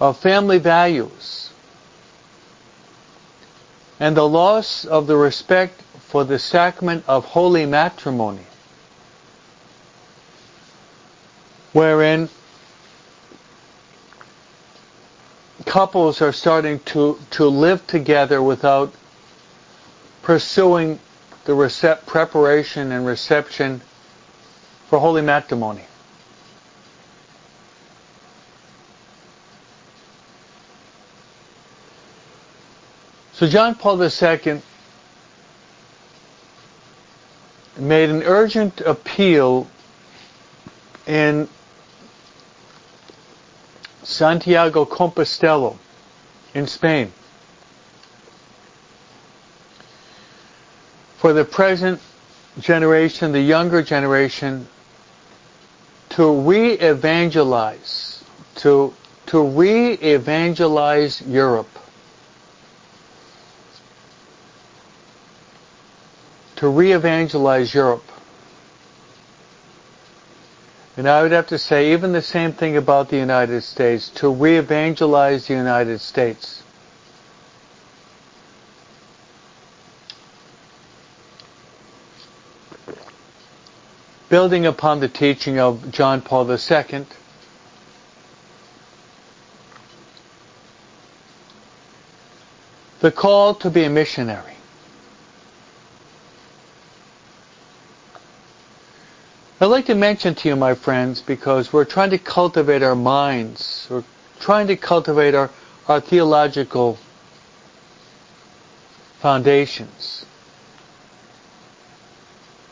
of 0.00 0.16
family 0.18 0.58
values 0.58 1.50
and 4.00 4.16
the 4.16 4.28
loss 4.28 4.84
of 4.84 5.06
the 5.06 5.16
respect 5.16 5.80
for 6.08 6.24
the 6.24 6.38
sacrament 6.38 7.04
of 7.08 7.24
holy 7.24 7.66
matrimony, 7.66 8.46
wherein 11.72 12.28
couples 15.66 16.22
are 16.22 16.32
starting 16.32 16.78
to, 16.80 17.18
to 17.30 17.46
live 17.46 17.86
together 17.86 18.42
without 18.42 18.92
pursuing 20.22 20.98
the 21.44 21.52
recept, 21.52 22.06
preparation 22.06 22.92
and 22.92 23.06
reception 23.06 23.80
for 24.88 24.98
holy 24.98 25.22
matrimony. 25.22 25.84
So 33.38 33.46
John 33.46 33.76
Paul 33.76 34.02
II 34.02 34.62
made 37.78 38.10
an 38.10 38.24
urgent 38.24 38.80
appeal 38.80 39.68
in 41.06 41.48
Santiago 44.02 44.84
Compostela 44.84 45.76
in 46.52 46.66
Spain 46.66 47.12
for 51.18 51.32
the 51.32 51.44
present 51.44 52.00
generation, 52.58 53.30
the 53.30 53.40
younger 53.40 53.84
generation, 53.84 54.66
to 56.08 56.40
re-evangelize, 56.40 58.24
to, 58.56 58.92
to 59.26 59.46
re-evangelize 59.46 61.22
Europe. 61.22 61.77
To 66.58 66.68
re-evangelize 66.68 67.72
Europe. 67.72 68.04
And 70.96 71.08
I 71.08 71.22
would 71.22 71.32
have 71.32 71.46
to 71.48 71.58
say 71.58 71.92
even 71.92 72.12
the 72.12 72.22
same 72.22 72.52
thing 72.52 72.76
about 72.76 73.08
the 73.08 73.16
United 73.16 73.62
States, 73.62 74.08
to 74.16 74.28
re-evangelize 74.28 75.46
the 75.46 75.54
United 75.54 76.00
States. 76.00 76.62
building 84.28 84.66
upon 84.66 85.00
the 85.00 85.08
teaching 85.08 85.58
of 85.58 85.90
John 85.90 86.20
Paul 86.20 86.50
II, 86.50 87.06
the 93.00 93.10
call 93.10 93.54
to 93.54 93.70
be 93.70 93.84
a 93.84 93.90
missionary. 93.90 94.57
I'd 99.60 99.66
like 99.66 99.86
to 99.86 99.96
mention 99.96 100.36
to 100.36 100.48
you, 100.48 100.54
my 100.54 100.74
friends, 100.74 101.20
because 101.20 101.72
we're 101.72 101.84
trying 101.84 102.10
to 102.10 102.18
cultivate 102.18 102.84
our 102.84 102.94
minds, 102.94 103.88
we're 103.90 104.04
trying 104.38 104.68
to 104.68 104.76
cultivate 104.76 105.34
our, 105.34 105.50
our 105.88 106.00
theological 106.00 106.96
foundations. 109.18 110.24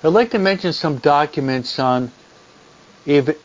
I'd 0.05 0.11
like 0.11 0.31
to 0.31 0.39
mention 0.39 0.73
some 0.73 0.99
documents 0.99 1.81
on 1.81 2.13
ev- 3.05 3.37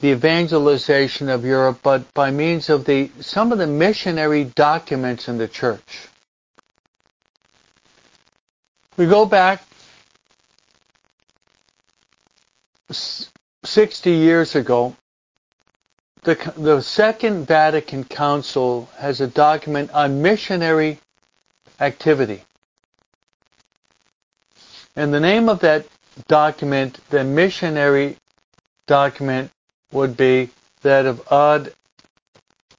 the 0.00 0.08
evangelization 0.08 1.28
of 1.28 1.44
Europe, 1.44 1.78
but 1.84 2.12
by 2.12 2.32
means 2.32 2.70
of 2.70 2.86
the 2.86 3.08
some 3.20 3.52
of 3.52 3.58
the 3.58 3.68
missionary 3.68 4.42
documents 4.42 5.28
in 5.28 5.38
the 5.38 5.46
church. 5.46 6.08
We 8.96 9.06
go 9.06 9.26
back 9.26 9.62
60 12.90 14.10
years 14.10 14.54
ago. 14.54 14.96
The, 16.22 16.52
the 16.56 16.80
Second 16.82 17.46
Vatican 17.46 18.04
Council 18.04 18.88
has 18.98 19.20
a 19.20 19.26
document 19.26 19.90
on 19.92 20.20
missionary 20.22 20.98
activity. 21.80 22.42
And 24.96 25.14
the 25.14 25.20
name 25.20 25.48
of 25.48 25.60
that 25.60 25.86
document, 26.28 27.00
the 27.10 27.24
missionary 27.24 28.16
document, 28.86 29.50
would 29.92 30.16
be 30.16 30.50
that 30.82 31.06
of 31.06 31.26
Ad 31.32 31.72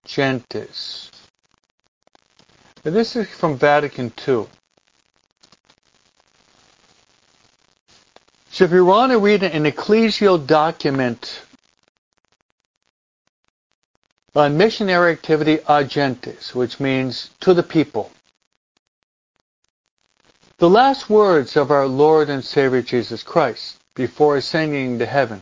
Gentes. 0.06 1.10
Now, 2.84 2.92
this 2.92 3.16
is 3.16 3.28
from 3.30 3.58
Vatican 3.58 4.12
II. 4.28 4.48
So 8.62 8.66
if 8.66 8.74
you 8.74 8.86
want 8.86 9.12
to 9.12 9.18
read 9.18 9.42
an 9.42 9.64
ecclesial 9.64 10.46
document 10.46 11.42
on 14.36 14.56
missionary 14.56 15.14
activity 15.14 15.58
gentes, 15.88 16.54
which 16.54 16.80
means 16.80 17.32
to 17.40 17.56
the 17.56 17.64
people, 17.64 18.12
the 20.60 20.70
last 20.70 21.10
words 21.10 21.58
of 21.58 21.72
our 21.72 21.88
Lord 21.88 22.30
and 22.30 22.46
Savior 22.46 22.84
Jesus 22.84 23.24
Christ 23.24 23.80
before 23.96 24.38
ascending 24.38 25.00
to 25.00 25.08
heaven 25.08 25.42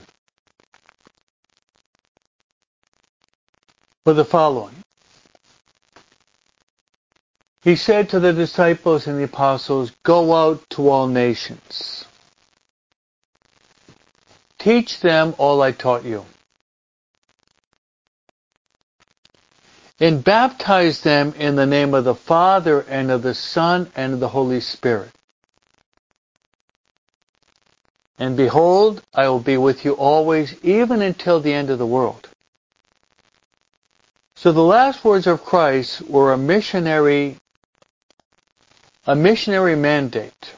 were 4.06 4.14
the 4.14 4.24
following. 4.24 4.76
He 7.64 7.76
said 7.76 8.08
to 8.12 8.22
the 8.22 8.32
disciples 8.32 9.08
and 9.08 9.20
the 9.20 9.26
apostles, 9.26 9.92
Go 10.04 10.34
out 10.34 10.64
to 10.70 10.88
all 10.88 11.08
nations. 11.08 12.06
Teach 14.60 15.00
them 15.00 15.34
all 15.38 15.62
I 15.62 15.72
taught 15.72 16.06
you. 16.06 16.26
and 20.00 20.24
baptize 20.24 21.02
them 21.02 21.34
in 21.38 21.56
the 21.56 21.65
name 21.65 21.93
of 21.93 22.06
the 22.06 22.15
Father 22.15 22.82
and 22.82 23.12
of 23.12 23.22
the 23.22 23.34
Son 23.34 23.91
and 23.95 24.13
of 24.13 24.19
the 24.19 24.30
Holy 24.30 24.62
Spirit. 24.62 25.12
And 28.17 28.36
behold, 28.36 29.02
I 29.13 29.28
will 29.30 29.39
be 29.39 29.58
with 29.58 29.86
you 29.86 29.93
always, 29.93 30.56
even 30.63 31.02
until 31.02 31.39
the 31.39 31.54
end 31.54 31.69
of 31.69 31.80
the 31.80 31.86
world. 31.86 32.28
So 34.36 34.52
the 34.52 34.62
last 34.62 35.04
words 35.04 35.28
of 35.28 35.43
Christ 35.43 36.02
were 36.02 36.32
a 36.32 36.38
missionary, 36.38 37.38
a 39.06 39.15
missionary 39.15 39.76
mandate. 39.76 40.56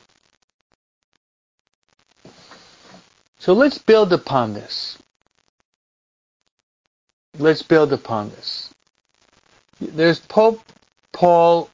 So 3.42 3.54
let's 3.54 3.80
build 3.80 4.14
upon 4.14 4.54
this. 4.54 5.00
Let's 7.40 7.64
build 7.64 7.92
upon 7.92 8.30
this. 8.30 8.72
There's 9.80 10.20
Pope 10.20 10.62
Paul 11.12 11.68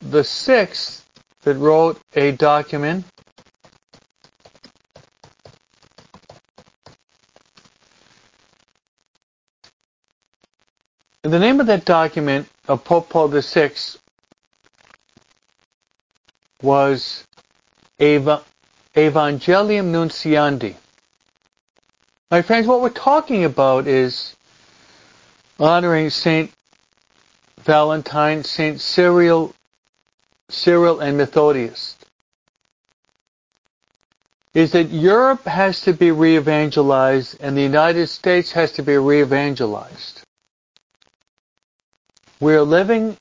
the 0.00 0.24
Sixth 0.24 1.04
that 1.42 1.56
wrote 1.56 2.00
a 2.14 2.32
document 2.32 3.04
And 11.22 11.30
the 11.30 11.38
name 11.38 11.60
of 11.60 11.66
that 11.66 11.84
document 11.84 12.48
of 12.68 12.84
Pope 12.84 13.10
Paul 13.10 13.28
VI 13.28 13.72
was 16.62 17.24
Eva, 17.98 18.42
Evangelium 18.96 19.90
Nuntiandi. 19.90 20.76
My 22.30 22.42
friends, 22.42 22.66
what 22.66 22.80
we're 22.80 22.90
talking 22.90 23.44
about 23.44 23.88
is 23.88 24.36
honoring 25.58 26.10
Saint 26.10 26.52
Valentine, 27.64 28.44
Saint 28.44 28.80
Cyril, 28.80 29.52
Cyril 30.48 31.00
and 31.00 31.18
Methodius, 31.18 31.96
is 34.52 34.72
that 34.72 34.90
Europe 34.90 35.44
has 35.44 35.80
to 35.82 35.92
be 35.92 36.12
re-evangelized 36.12 37.36
and 37.40 37.56
the 37.56 37.62
United 37.62 38.06
States 38.06 38.52
has 38.52 38.70
to 38.72 38.82
be 38.82 38.96
re-evangelized. 38.96 40.22
We're 42.38 42.62
living 42.62 43.16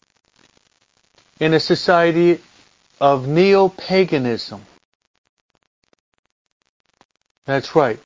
in 1.40 1.56
a 1.56 1.60
society 1.60 2.42
of 3.02 3.28
neo-paganism. 3.28 4.62
That's 7.46 7.76
right. 7.76 8.00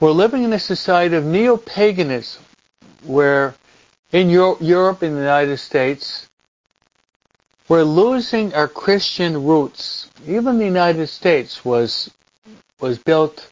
We're 0.00 0.10
living 0.10 0.42
in 0.42 0.52
a 0.52 0.58
society 0.58 1.16
of 1.16 1.24
neo-paganism 1.24 2.42
where 3.04 3.54
in 4.10 4.28
Europe 4.30 5.02
and 5.02 5.16
the 5.16 5.20
United 5.20 5.58
States, 5.58 6.28
we're 7.68 7.84
losing 7.84 8.52
our 8.54 8.68
Christian 8.68 9.44
roots. 9.44 10.10
Even 10.26 10.58
the 10.58 10.64
United 10.64 11.06
States 11.06 11.64
was 11.64 12.10
was 12.80 12.98
built 12.98 13.48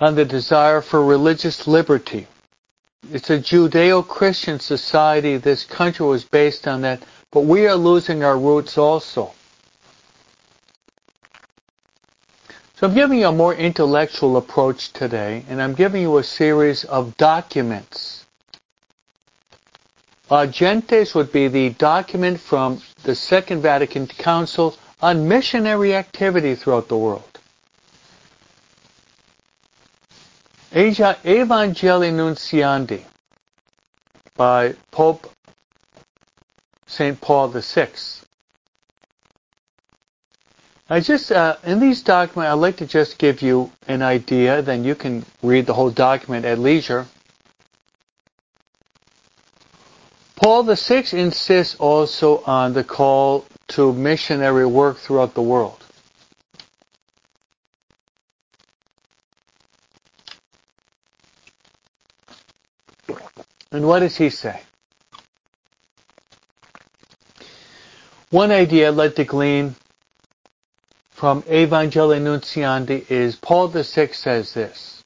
on 0.00 0.14
the 0.14 0.24
desire 0.24 0.80
for 0.80 1.04
religious 1.04 1.66
liberty. 1.66 2.26
It's 3.12 3.30
a 3.30 3.38
Judeo-Christian 3.38 4.58
society. 4.58 5.36
This 5.36 5.64
country 5.64 6.06
was 6.06 6.24
based 6.24 6.66
on 6.66 6.80
that, 6.80 7.02
but 7.30 7.42
we 7.42 7.66
are 7.66 7.76
losing 7.76 8.24
our 8.24 8.38
roots 8.38 8.78
also. 8.78 9.32
So 12.76 12.86
I'm 12.86 12.94
giving 12.94 13.18
you 13.18 13.26
a 13.26 13.32
more 13.32 13.54
intellectual 13.54 14.36
approach 14.36 14.92
today, 14.92 15.44
and 15.48 15.60
I'm 15.60 15.74
giving 15.74 16.02
you 16.02 16.18
a 16.18 16.24
series 16.24 16.84
of 16.84 17.16
documents 17.16 18.26
uh, 20.28 20.46
Gentes 20.46 21.14
would 21.14 21.30
be 21.30 21.46
the 21.46 21.70
document 21.70 22.40
from 22.40 22.82
the 23.04 23.14
Second 23.14 23.62
Vatican 23.62 24.08
Council 24.08 24.76
on 25.00 25.28
missionary 25.28 25.94
activity 25.94 26.56
throughout 26.56 26.88
the 26.88 26.98
world. 26.98 27.38
Asia 30.72 31.16
Evangelii 31.24 32.12
Nuntiandi 32.12 33.04
by 34.36 34.74
Pope 34.90 35.30
St. 36.86 37.20
Paul 37.20 37.48
VI. 37.48 37.88
I 40.88 41.00
just, 41.00 41.32
uh, 41.32 41.56
in 41.64 41.80
these 41.80 42.02
documents, 42.02 42.48
I'd 42.48 42.60
like 42.60 42.76
to 42.76 42.86
just 42.86 43.18
give 43.18 43.42
you 43.42 43.72
an 43.88 44.02
idea, 44.02 44.62
then 44.62 44.84
you 44.84 44.94
can 44.94 45.24
read 45.42 45.66
the 45.66 45.74
whole 45.74 45.90
document 45.90 46.44
at 46.44 46.60
leisure. 46.60 47.06
Paul 50.36 50.62
VI 50.62 51.04
insists 51.12 51.74
also 51.80 52.44
on 52.44 52.72
the 52.72 52.84
call 52.84 53.46
to 53.68 53.92
missionary 53.92 54.66
work 54.66 54.98
throughout 54.98 55.34
the 55.34 55.42
world. 55.42 55.82
And 63.72 63.88
what 63.88 64.00
does 64.00 64.16
he 64.16 64.30
say? 64.30 64.60
One 68.30 68.52
idea 68.52 68.88
I'd 68.88 68.94
like 68.94 69.16
to 69.16 69.24
glean 69.24 69.74
from 71.16 71.42
Evangelii 71.42 72.20
Nuntiandi 72.20 73.10
is 73.10 73.36
Paul 73.36 73.68
VI 73.68 73.82
says 74.12 74.54
this. 74.54 74.96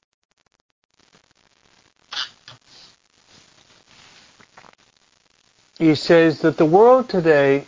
he 5.81 5.95
says 5.95 6.41
that 6.41 6.57
the 6.57 6.65
world 6.65 7.09
today 7.09 7.65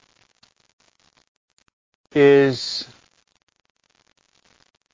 is 2.14 2.88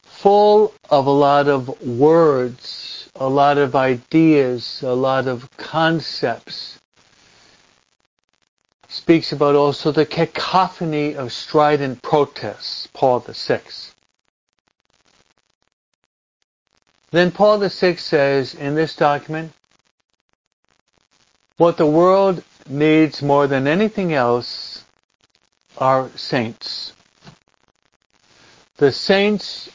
full 0.03 0.73
of 0.89 1.05
a 1.05 1.11
lot 1.11 1.49
of 1.49 1.81
words, 1.85 3.09
a 3.15 3.27
lot 3.27 3.57
of 3.57 3.75
ideas, 3.75 4.81
a 4.83 4.93
lot 4.93 5.27
of 5.27 5.49
concepts. 5.57 6.78
Speaks 9.09 9.31
about 9.31 9.55
also 9.55 9.91
the 9.91 10.05
cacophony 10.05 11.15
of 11.15 11.33
strident 11.33 11.99
protests, 12.03 12.87
Paul 12.93 13.21
VI. 13.21 13.61
Then 17.09 17.31
Paul 17.31 17.57
VI 17.57 17.95
says 17.95 18.53
in 18.53 18.75
this 18.75 18.95
document, 18.95 19.51
what 21.57 21.77
the 21.77 21.87
world 21.87 22.43
needs 22.69 23.23
more 23.23 23.47
than 23.47 23.65
anything 23.65 24.13
else 24.13 24.85
are 25.79 26.11
saints. 26.15 26.93
The 28.77 28.91
saints 28.91 29.71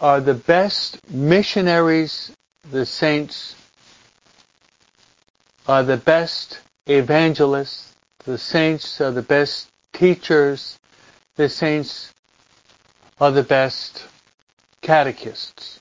are 0.00 0.22
the 0.22 0.32
best 0.32 0.98
missionaries. 1.10 2.32
The 2.70 2.86
saints 2.86 3.54
are 5.66 5.82
the 5.82 5.98
best 5.98 6.60
evangelists. 6.86 7.87
The 8.28 8.36
saints 8.36 9.00
are 9.00 9.10
the 9.10 9.22
best 9.22 9.70
teachers. 9.94 10.78
the 11.36 11.48
saints 11.48 12.12
are 13.18 13.30
the 13.30 13.42
best 13.42 14.04
catechists. 14.82 15.80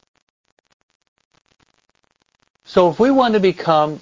So 2.63 2.89
if 2.89 3.01
we 3.01 3.11
want 3.11 3.33
to 3.33 3.41
become 3.41 3.99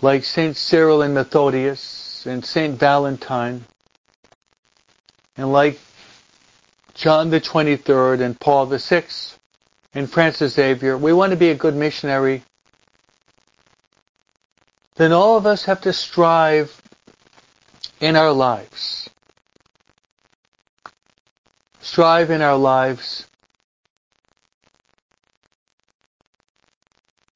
like 0.00 0.24
St. 0.24 0.56
Cyril 0.56 1.02
and 1.02 1.12
Methodius 1.12 2.24
and 2.24 2.42
St. 2.42 2.78
Valentine 2.78 3.66
and 5.36 5.52
like 5.52 5.78
John 6.94 7.28
the 7.28 7.42
23rd 7.42 8.22
and 8.22 8.40
Paul 8.40 8.64
the 8.64 8.76
6th 8.76 9.36
and 9.92 10.10
Francis 10.10 10.54
Xavier, 10.54 10.96
we 10.96 11.12
want 11.12 11.32
to 11.32 11.36
be 11.36 11.50
a 11.50 11.54
good 11.54 11.76
missionary, 11.76 12.42
then 14.94 15.12
all 15.12 15.36
of 15.36 15.44
us 15.44 15.66
have 15.66 15.82
to 15.82 15.92
strive 15.92 16.81
in 18.02 18.16
our 18.16 18.32
lives. 18.32 19.08
Strive 21.80 22.30
in 22.30 22.42
our 22.42 22.56
lives 22.56 23.26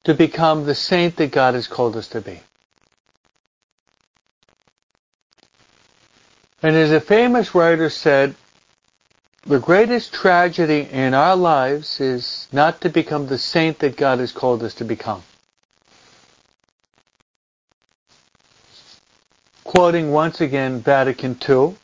to 0.03 0.13
become 0.13 0.65
the 0.65 0.75
saint 0.75 1.15
that 1.15 1.31
God 1.31 1.53
has 1.53 1.67
called 1.67 1.95
us 1.95 2.09
to 2.09 2.21
be. 2.21 2.41
And 6.61 6.75
as 6.75 6.91
a 6.91 6.99
famous 6.99 7.55
writer 7.55 7.89
said, 7.89 8.35
the 9.45 9.59
greatest 9.59 10.13
tragedy 10.13 10.81
in 10.91 11.13
our 11.13 11.37
lives 11.37 12.01
is 12.01 12.49
not 12.51 12.81
to 12.81 12.89
become 12.89 13.27
the 13.27 13.37
saint 13.37 13.79
that 13.79 13.95
God 13.95 14.19
has 14.19 14.33
called 14.33 14.63
us 14.63 14.73
to 14.75 14.83
become. 14.83 15.23
Quoting 19.67 20.11
once 20.11 20.39
again 20.39 20.79
Vatican 20.79 21.37
II. 21.47 21.75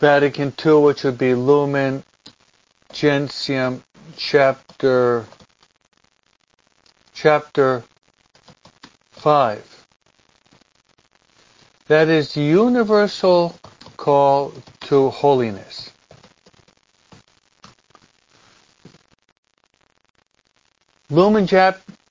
Vatican 0.00 0.54
II, 0.64 0.72
which 0.80 1.04
would 1.04 1.18
be 1.18 1.34
Lumen 1.34 2.02
Gentium 2.90 3.84
chapter 4.16 5.26
chapter 7.12 7.84
5. 9.10 9.86
That 11.88 12.08
is 12.08 12.32
the 12.32 12.40
universal 12.40 13.54
call 13.98 14.54
to 14.86 15.10
holiness. 15.10 15.90
Lumen, 21.10 21.46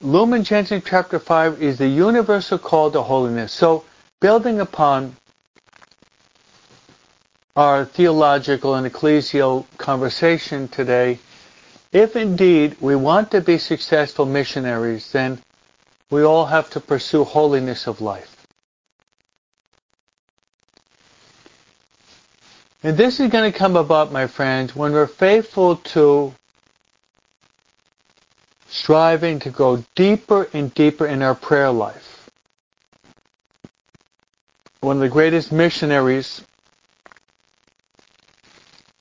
Lumen 0.03 0.43
Gentium 0.43 0.81
chapter 0.83 1.19
5 1.19 1.61
is 1.61 1.77
the 1.77 1.87
universal 1.87 2.57
call 2.57 2.89
to 2.89 3.03
holiness. 3.03 3.53
So, 3.53 3.85
building 4.19 4.59
upon 4.59 5.15
our 7.55 7.85
theological 7.85 8.73
and 8.73 8.91
ecclesial 8.91 9.67
conversation 9.77 10.67
today, 10.69 11.19
if 11.91 12.15
indeed 12.15 12.77
we 12.81 12.95
want 12.95 13.29
to 13.31 13.41
be 13.41 13.59
successful 13.59 14.25
missionaries, 14.25 15.11
then 15.11 15.39
we 16.09 16.23
all 16.23 16.47
have 16.47 16.71
to 16.71 16.79
pursue 16.79 17.23
holiness 17.23 17.85
of 17.85 18.01
life. 18.01 18.47
And 22.81 22.97
this 22.97 23.19
is 23.19 23.29
going 23.29 23.51
to 23.51 23.55
come 23.55 23.75
about, 23.75 24.11
my 24.11 24.25
friends, 24.25 24.75
when 24.75 24.93
we're 24.93 25.05
faithful 25.05 25.75
to 25.93 26.33
striving 28.81 29.37
to 29.37 29.51
go 29.51 29.83
deeper 29.93 30.49
and 30.53 30.73
deeper 30.73 31.05
in 31.05 31.21
our 31.21 31.35
prayer 31.35 31.69
life. 31.69 32.31
One 34.79 34.95
of 34.95 35.01
the 35.01 35.09
greatest 35.09 35.51
missionaries, 35.51 36.41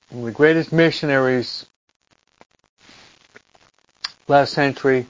one 0.09 0.19
of 0.19 0.25
the 0.25 0.31
greatest 0.31 0.71
missionaries 0.71 1.65
last 4.27 4.53
century 4.53 5.07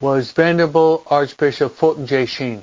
was 0.00 0.30
Venerable 0.30 1.02
Archbishop 1.08 1.74
Fulton 1.74 2.06
J. 2.06 2.26
Sheen. 2.26 2.62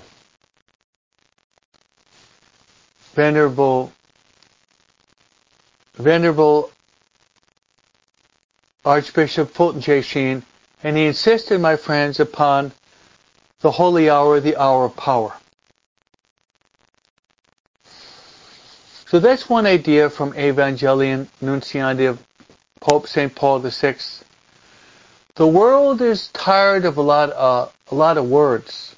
Venerable 3.15 3.91
Venerable 5.95 6.71
Archbishop 8.85 9.49
Fulton 9.49 9.81
J. 9.81 10.01
Sheen, 10.01 10.43
and 10.83 10.95
he 10.95 11.05
insisted, 11.05 11.59
my 11.59 11.75
friends, 11.75 12.19
upon 12.19 12.71
the 13.61 13.71
holy 13.71 14.11
hour, 14.11 14.39
the 14.39 14.55
hour 14.57 14.85
of 14.85 14.95
power. 14.95 15.33
So 19.07 19.19
that's 19.19 19.49
one 19.49 19.65
idea 19.65 20.09
from 20.11 20.33
Evangelii 20.33 21.27
Nuntiandi 21.41 22.07
of 22.07 22.23
Pope 22.79 23.07
St. 23.07 23.33
Paul 23.33 23.59
VI. 23.59 23.95
The 25.33 25.47
world 25.47 26.01
is 26.01 26.27
tired 26.27 26.85
of 26.85 26.97
a 26.97 27.01
lot, 27.01 27.31
uh, 27.31 27.67
a 27.91 27.95
lot 27.95 28.17
of 28.17 28.29
words. 28.29 28.95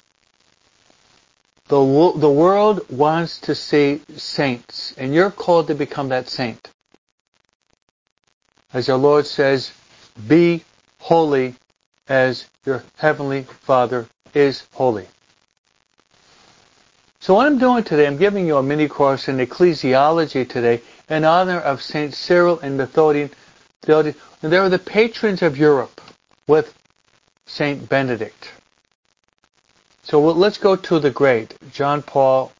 The, 1.68 2.12
the 2.16 2.30
world 2.30 2.88
wants 2.90 3.40
to 3.40 3.54
see 3.54 4.02
saints, 4.16 4.94
and 4.98 5.14
you're 5.14 5.30
called 5.30 5.68
to 5.68 5.74
become 5.74 6.10
that 6.10 6.28
saint 6.28 6.70
as 8.72 8.88
our 8.88 8.98
Lord 8.98 9.26
says, 9.26 9.72
be 10.26 10.64
holy 10.98 11.54
as 12.08 12.46
your 12.64 12.82
heavenly 12.96 13.42
Father 13.42 14.08
is 14.34 14.64
holy. 14.72 15.06
So 17.20 17.34
what 17.34 17.46
I'm 17.46 17.58
doing 17.58 17.84
today, 17.84 18.06
I'm 18.06 18.16
giving 18.16 18.46
you 18.46 18.56
a 18.56 18.62
mini 18.62 18.88
course 18.88 19.28
in 19.28 19.38
ecclesiology 19.38 20.48
today 20.48 20.80
in 21.08 21.24
honor 21.24 21.58
of 21.58 21.82
St. 21.82 22.14
Cyril 22.14 22.58
and 22.60 22.78
Methodius. 22.78 23.30
They 23.82 24.58
were 24.58 24.68
the 24.68 24.78
patrons 24.78 25.42
of 25.42 25.58
Europe 25.58 26.00
with 26.46 26.74
St. 27.46 27.88
Benedict. 27.88 28.52
So 30.02 30.20
let's 30.20 30.58
go 30.58 30.76
to 30.76 30.98
the 30.98 31.10
great 31.10 31.54
John 31.72 32.02
Paul 32.02 32.52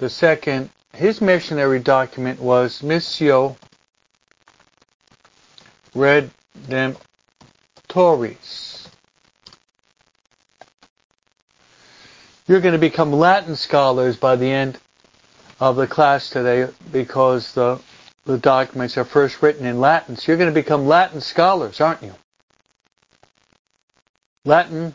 II. 0.00 0.68
His 0.94 1.20
missionary 1.20 1.80
document 1.80 2.38
was 2.38 2.82
Missio 2.82 3.56
Redemptoris. 5.94 6.98
You're 12.46 12.60
going 12.60 12.72
to 12.72 12.78
become 12.78 13.12
Latin 13.12 13.56
scholars 13.56 14.16
by 14.16 14.36
the 14.36 14.50
end 14.50 14.78
of 15.60 15.76
the 15.76 15.86
class 15.86 16.28
today 16.28 16.68
because 16.90 17.52
the, 17.54 17.80
the 18.24 18.36
documents 18.36 18.98
are 18.98 19.04
first 19.04 19.42
written 19.42 19.64
in 19.64 19.80
Latin. 19.80 20.16
So 20.16 20.32
you're 20.32 20.38
going 20.38 20.50
to 20.50 20.54
become 20.54 20.86
Latin 20.86 21.20
scholars, 21.20 21.80
aren't 21.80 22.02
you? 22.02 22.14
Latin 24.44 24.94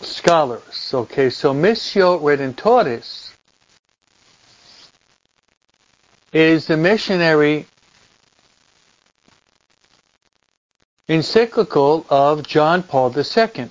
scholars. 0.00 0.92
Okay, 0.92 1.30
so 1.30 1.54
Missio 1.54 2.20
Redemptoris 2.20 3.32
is 6.32 6.66
the 6.66 6.76
missionary 6.76 7.66
encyclical 11.08 12.06
of 12.08 12.46
John 12.46 12.82
Paul 12.82 13.14
II. 13.16 13.68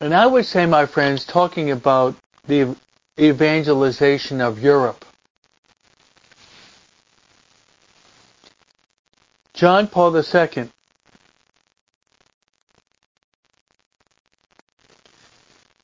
And 0.00 0.14
I 0.14 0.26
would 0.26 0.46
say, 0.46 0.66
my 0.66 0.86
friends, 0.86 1.24
talking 1.24 1.70
about 1.70 2.16
the 2.46 2.76
evangelization 3.20 4.40
of 4.40 4.60
Europe, 4.60 5.04
John 9.54 9.86
Paul 9.86 10.16
II 10.16 10.70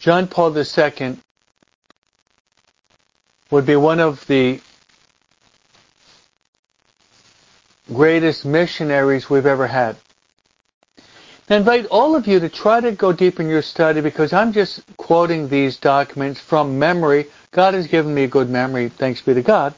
John 0.01 0.27
Paul 0.27 0.57
II 0.57 1.19
would 3.51 3.67
be 3.67 3.77
one 3.77 4.01
of 4.01 4.27
the 4.27 4.61
greatest 7.99 8.45
missionaries 8.45 9.29
we've 9.29 9.45
ever 9.45 9.67
had. 9.67 9.97
I 11.51 11.57
invite 11.57 11.87
all 11.87 12.15
of 12.15 12.29
you 12.29 12.39
to 12.39 12.49
try 12.49 12.81
to 12.81 12.93
go 12.93 13.13
deep 13.13 13.41
in 13.41 13.49
your 13.49 13.61
study 13.61 14.01
because 14.01 14.33
I'm 14.33 14.53
just 14.53 14.85
quoting 14.97 15.49
these 15.49 15.79
documents 15.79 16.39
from 16.39 16.79
memory. 16.79 17.27
God 17.51 17.75
has 17.75 17.89
given 17.89 18.15
me 18.15 18.23
a 18.23 18.29
good 18.29 18.49
memory, 18.51 18.89
thanks 18.89 19.21
be 19.21 19.35
to 19.35 19.43
God. 19.43 19.75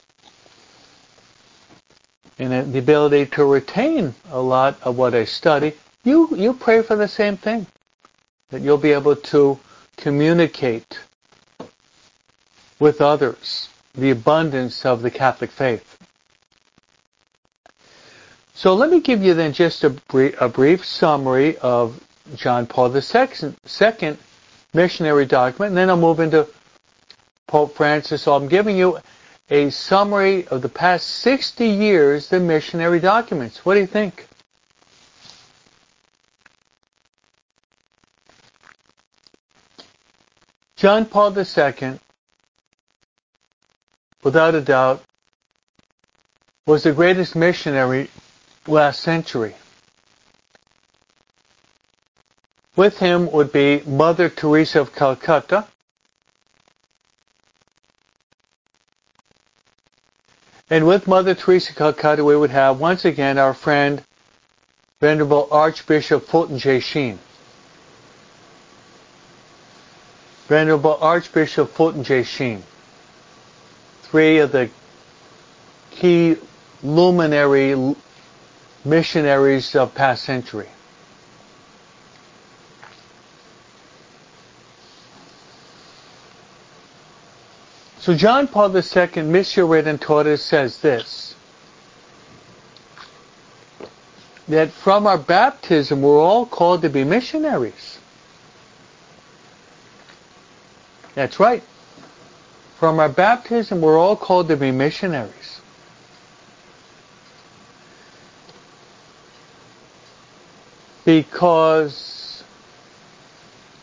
And 2.39 2.75
the 2.75 2.79
ability 2.79 3.25
to 3.37 3.45
retain 3.47 4.15
a 4.31 4.43
lot 4.43 4.77
of 4.83 4.99
what 4.99 5.15
I 5.15 5.25
study. 5.25 5.73
You, 6.05 6.29
you 6.37 6.53
pray 6.53 6.83
for 6.83 6.97
the 6.97 7.09
same 7.09 7.39
thing. 7.39 7.67
That 8.51 8.61
you'll 8.61 8.77
be 8.77 8.93
able 8.93 9.17
to 9.17 9.59
communicate 9.97 10.99
with 12.79 13.01
others 13.01 13.71
the 13.95 14.11
abundance 14.11 14.85
of 14.85 15.01
the 15.01 15.11
Catholic 15.11 15.51
faith. 15.51 15.90
So 18.61 18.75
let 18.75 18.91
me 18.91 19.01
give 19.01 19.23
you 19.23 19.33
then 19.33 19.55
just 19.55 19.85
a 19.85 19.89
brief, 19.89 20.39
a 20.39 20.47
brief 20.47 20.85
summary 20.85 21.57
of 21.57 21.99
John 22.37 22.67
Paul 22.67 22.95
II, 22.95 24.17
missionary 24.75 25.25
document, 25.25 25.71
and 25.71 25.79
then 25.79 25.89
I'll 25.89 25.97
move 25.97 26.21
into 26.21 26.47
Pope 27.47 27.75
Francis. 27.75 28.21
So 28.21 28.35
I'm 28.35 28.49
giving 28.49 28.77
you 28.77 28.99
a 29.49 29.71
summary 29.71 30.47
of 30.49 30.61
the 30.61 30.69
past 30.69 31.07
60 31.07 31.69
years, 31.69 32.29
the 32.29 32.39
missionary 32.39 33.01
documents. 33.01 33.65
What 33.65 33.77
do 33.77 33.81
you 33.81 33.87
think? 33.87 34.29
John 40.77 41.07
Paul 41.07 41.35
II, 41.35 41.99
without 44.23 44.55
a 44.55 44.61
doubt, 44.61 45.03
was 46.67 46.83
the 46.83 46.93
greatest 46.93 47.35
missionary 47.35 48.11
last 48.71 49.01
century. 49.01 49.55
With 52.77 52.99
him 52.99 53.31
would 53.33 53.53
be 53.53 53.83
Mother 53.87 54.29
Teresa 54.29 54.81
of 54.81 54.95
Calcutta, 54.95 55.67
And 60.71 60.87
with 60.87 61.09
Mother 61.09 61.35
Teresa 61.35 61.73
of 61.73 61.77
Calcutta, 61.77 62.25
we 62.25 62.37
would 62.37 62.51
have 62.51 62.79
once 62.79 63.05
again 63.05 63.39
our 63.39 63.53
friend 63.53 64.05
Venerable 65.01 65.49
Archbishop 65.51 66.25
Fulton 66.29 66.59
J. 66.59 66.79
Sheen. 66.79 67.19
Venerable 70.47 70.97
Archbishop 71.01 71.71
Fulton 71.71 72.05
J. 72.05 72.23
Sheen. 72.23 72.63
Three 74.03 74.39
of 74.39 74.53
the 74.53 74.71
key 75.91 76.37
luminary 76.85 77.75
missionaries 78.85 79.75
of 79.75 79.95
past 79.95 80.25
century. 80.25 80.69
So 88.01 88.15
John 88.15 88.49
Paul 88.49 88.75
II, 88.75 88.83
Missio 88.83 89.69
Redemptoris, 89.69 90.39
says 90.39 90.79
this, 90.79 91.35
that 94.49 94.71
from 94.71 95.07
our 95.07 95.19
baptism 95.19 96.01
we're 96.01 96.19
all 96.19 96.47
called 96.47 96.83
to 96.83 96.89
be 96.89 97.05
missionaries. 97.05 97.99
That's 101.15 101.39
right. 101.39 101.63
From 102.79 102.99
our 102.99 103.11
baptism 103.11 103.83
we're 103.83 103.99
all 103.99 104.17
called 104.17 104.49
to 104.49 104.57
be 104.57 104.71
missionaries. 104.71 105.60
Because 111.05 112.45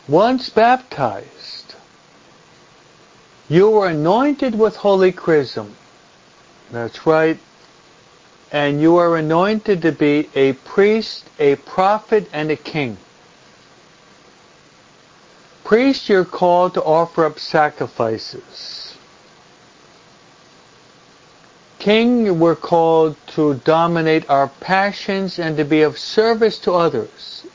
once 0.08 0.50
baptized, 0.50 1.76
you 3.50 3.70
were 3.70 3.88
anointed 3.88 4.58
with 4.58 4.76
holy 4.78 5.12
chrism. 5.12 5.76
That's 6.72 7.06
right. 7.06 7.38
And 8.52 8.82
you 8.82 8.98
are 8.98 9.18
anointed 9.18 9.82
to 9.82 9.92
be 9.92 10.30
a 10.36 10.54
priest, 10.54 11.30
a 11.40 11.56
prophet, 11.56 12.30
and 12.32 12.52
a 12.52 12.56
king. 12.56 12.98
Priest, 15.64 16.08
you're 16.08 16.24
called 16.26 16.76
to 16.76 16.84
offer 16.84 17.26
up 17.26 17.40
sacrifices. 17.40 18.87
King, 21.88 22.38
we're 22.38 22.54
called 22.54 23.16
to 23.28 23.54
dominate 23.64 24.30
our 24.30 24.50
passions 24.60 25.40
and 25.40 25.56
to 25.56 25.64
be 25.64 25.84
of 25.84 25.98
service 25.98 26.60
to 26.60 26.74
others. 26.74 27.46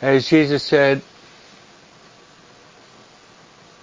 As 0.00 0.28
Jesus 0.28 0.62
said, 0.62 1.02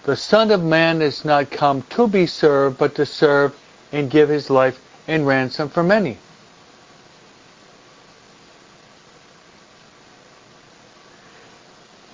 the 0.03 0.15
Son 0.15 0.51
of 0.51 0.63
Man 0.63 1.01
is 1.01 1.25
not 1.25 1.51
come 1.51 1.81
to 1.89 2.07
be 2.07 2.25
served, 2.25 2.77
but 2.77 2.95
to 2.95 3.05
serve 3.05 3.53
and 3.91 4.09
give 4.09 4.29
his 4.29 4.49
life 4.49 4.79
in 5.05 5.25
ransom 5.25 5.67
for 5.67 5.83
many. 5.83 6.17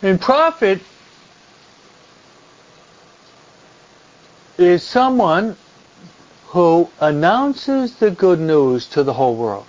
And 0.02 0.20
prophet 0.20 0.82
is 4.58 4.82
someone 4.82 5.56
who 6.58 6.90
announces 7.00 7.98
the 7.98 8.10
good 8.10 8.40
news 8.40 8.88
to 8.88 9.04
the 9.04 9.14
whole 9.14 9.36
world. 9.36 9.68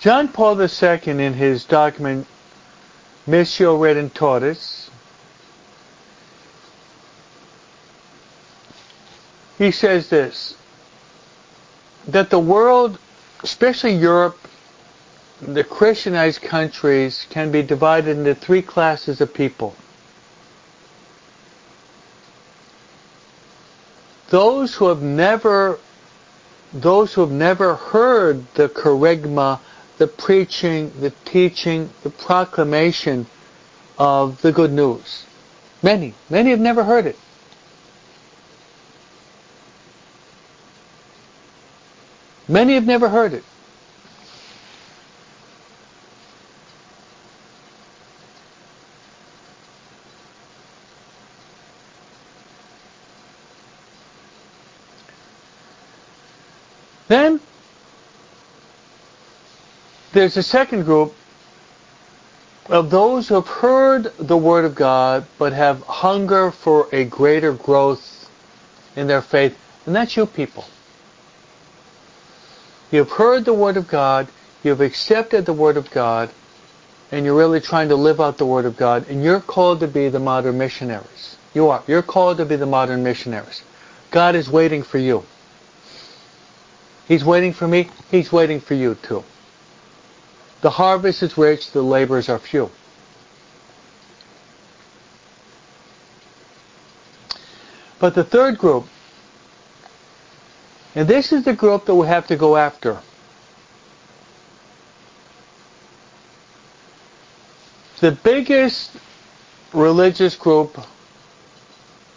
John 0.00 0.26
Paul 0.26 0.60
II, 0.60 1.24
in 1.24 1.34
his 1.34 1.64
document 1.66 2.26
Missio 3.28 3.78
Redemptoris, 3.78 4.90
he 9.56 9.70
says 9.70 10.08
this 10.08 10.56
that 12.08 12.30
the 12.30 12.40
world, 12.40 12.98
especially 13.44 13.94
Europe, 13.94 14.36
the 15.40 15.64
Christianized 15.64 16.42
countries, 16.42 17.26
can 17.30 17.50
be 17.50 17.62
divided 17.62 18.16
into 18.16 18.34
three 18.34 18.62
classes 18.62 19.20
of 19.20 19.34
people. 19.34 19.74
Those 24.30 24.74
who 24.74 24.88
have 24.88 25.02
never 25.02 25.78
those 26.72 27.14
who 27.14 27.20
have 27.20 27.30
never 27.30 27.76
heard 27.76 28.44
the 28.54 28.68
kerygma 28.68 29.60
the 29.98 30.06
preaching, 30.06 30.92
the 31.00 31.10
teaching, 31.24 31.90
the 32.02 32.10
proclamation 32.10 33.26
of 33.98 34.40
the 34.42 34.52
good 34.52 34.72
news. 34.72 35.24
Many, 35.82 36.14
many 36.28 36.50
have 36.50 36.60
never 36.60 36.84
heard 36.84 37.06
it. 37.06 37.16
Many 42.48 42.74
have 42.74 42.86
never 42.86 43.08
heard 43.08 43.32
it. 43.32 43.44
Then 57.08 57.40
there's 60.12 60.36
a 60.36 60.42
second 60.42 60.84
group 60.84 61.14
of 62.68 62.90
those 62.90 63.28
who 63.28 63.34
have 63.34 63.46
heard 63.46 64.12
the 64.18 64.36
Word 64.36 64.64
of 64.64 64.74
God 64.74 65.26
but 65.38 65.52
have 65.52 65.82
hunger 65.82 66.50
for 66.50 66.88
a 66.92 67.04
greater 67.04 67.52
growth 67.52 68.30
in 68.96 69.06
their 69.06 69.22
faith, 69.22 69.56
and 69.84 69.94
that's 69.94 70.16
you 70.16 70.26
people. 70.26 70.64
You've 72.90 73.10
heard 73.10 73.44
the 73.44 73.54
Word 73.54 73.76
of 73.76 73.86
God, 73.88 74.28
you've 74.64 74.80
accepted 74.80 75.46
the 75.46 75.52
Word 75.52 75.76
of 75.76 75.90
God, 75.90 76.30
and 77.12 77.24
you're 77.24 77.36
really 77.36 77.60
trying 77.60 77.88
to 77.90 77.96
live 77.96 78.20
out 78.20 78.38
the 78.38 78.46
Word 78.46 78.64
of 78.64 78.76
God, 78.76 79.08
and 79.08 79.22
you're 79.22 79.40
called 79.40 79.80
to 79.80 79.88
be 79.88 80.08
the 80.08 80.18
modern 80.18 80.58
missionaries. 80.58 81.36
You 81.54 81.68
are. 81.68 81.82
You're 81.86 82.02
called 82.02 82.38
to 82.38 82.44
be 82.44 82.56
the 82.56 82.66
modern 82.66 83.02
missionaries. 83.02 83.62
God 84.10 84.34
is 84.34 84.50
waiting 84.50 84.82
for 84.82 84.98
you. 84.98 85.24
He's 87.06 87.24
waiting 87.24 87.52
for 87.52 87.68
me. 87.68 87.88
He's 88.10 88.32
waiting 88.32 88.60
for 88.60 88.74
you 88.74 88.96
too. 88.96 89.22
The 90.60 90.70
harvest 90.70 91.22
is 91.22 91.38
rich, 91.38 91.70
the 91.70 91.82
laborers 91.82 92.28
are 92.28 92.38
few. 92.38 92.70
But 97.98 98.14
the 98.14 98.24
third 98.24 98.58
group, 98.58 98.86
and 100.94 101.06
this 101.06 101.32
is 101.32 101.44
the 101.44 101.54
group 101.54 101.86
that 101.86 101.94
we 101.94 102.06
have 102.06 102.26
to 102.28 102.36
go 102.36 102.56
after. 102.56 103.00
The 108.00 108.12
biggest 108.12 108.90
religious 109.72 110.36
group 110.36 110.78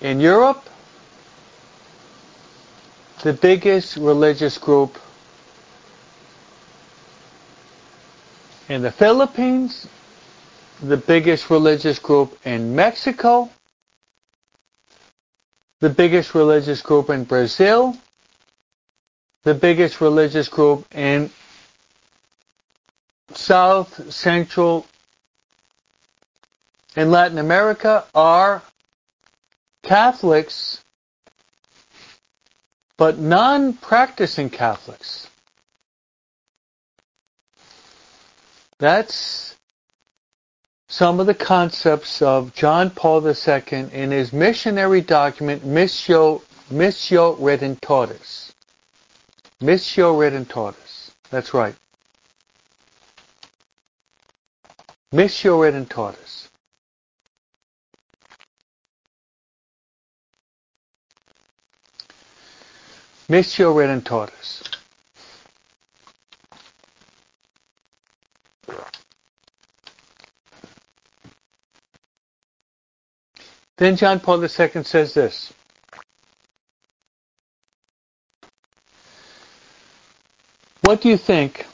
in 0.02 0.20
Europe, 0.20 0.64
the 3.24 3.34
biggest 3.34 3.98
religious 3.98 4.58
group 4.58 4.98
in 8.70 8.82
the 8.82 8.92
Philippines, 8.92 9.88
the 10.82 10.96
biggest 10.96 11.50
religious 11.50 12.00
group 12.00 12.38
in 12.46 12.76
Mexico, 12.76 13.50
the 15.82 15.90
biggest 15.90 16.34
religious 16.34 16.82
group 16.82 17.10
in 17.10 17.26
Brazil, 17.26 17.98
the 19.44 19.54
biggest 19.54 20.00
religious 20.00 20.48
group 20.48 20.86
in 20.96 21.30
South, 23.34 24.14
Central, 24.14 24.86
and 26.96 27.12
Latin 27.12 27.38
America 27.38 28.06
are 28.16 28.62
Catholics 29.84 30.79
but 33.00 33.18
non-practicing 33.18 34.50
Catholics. 34.50 35.30
That's 38.78 39.56
some 40.90 41.22
of 41.22 41.26
the 41.26 41.34
concepts 41.34 42.22
of 42.22 42.54
John 42.54 42.90
Paul 42.90 43.26
II 43.26 43.64
in 43.94 44.12
his 44.12 44.34
missionary 44.34 45.00
document, 45.00 45.64
Missio, 45.64 46.42
Missio. 46.70 47.40
Missio 49.62 50.14
Redemptoris. 50.14 51.12
That's 51.30 51.54
right. 51.54 51.76
Missio 55.14 55.58
Redemptoris. 55.58 56.49
Missio 63.30 63.74
Redemptoris. 63.76 64.64
Then 73.78 73.96
John 73.96 74.20
Paul 74.20 74.44
II 74.44 74.84
says 74.84 75.14
this. 75.14 75.54
What 80.82 81.02
do 81.02 81.10
you 81.10 81.18
think, 81.18 81.68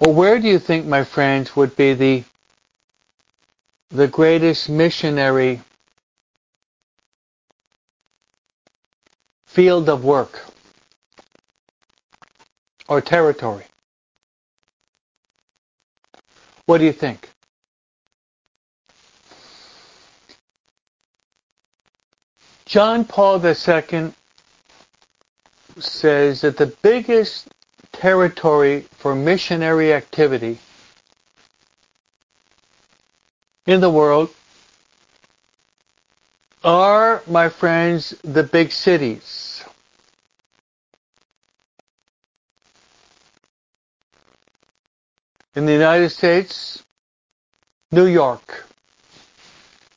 or 0.00 0.14
where 0.14 0.40
do 0.40 0.48
you 0.48 0.58
think, 0.58 0.86
my 0.86 1.04
friends, 1.04 1.54
would 1.54 1.76
be 1.76 1.92
the 1.92 2.24
the 3.90 4.08
greatest 4.08 4.70
missionary 4.70 5.60
field 9.52 9.90
of 9.90 10.02
work 10.02 10.40
or 12.88 13.02
territory? 13.02 13.64
What 16.64 16.78
do 16.78 16.84
you 16.84 16.92
think? 16.92 17.28
John 22.64 23.04
Paul 23.04 23.44
II 23.44 24.12
says 25.78 26.40
that 26.40 26.56
the 26.56 26.74
biggest 26.80 27.48
territory 27.92 28.86
for 28.96 29.14
missionary 29.14 29.92
activity 29.92 30.58
in 33.66 33.82
the 33.82 33.90
world 33.90 34.30
are, 36.64 37.22
my 37.26 37.48
friends, 37.48 38.14
the 38.22 38.42
big 38.42 38.72
cities. 38.72 39.64
In 45.54 45.66
the 45.66 45.72
United 45.72 46.10
States, 46.10 46.82
New 47.90 48.06
York, 48.06 48.64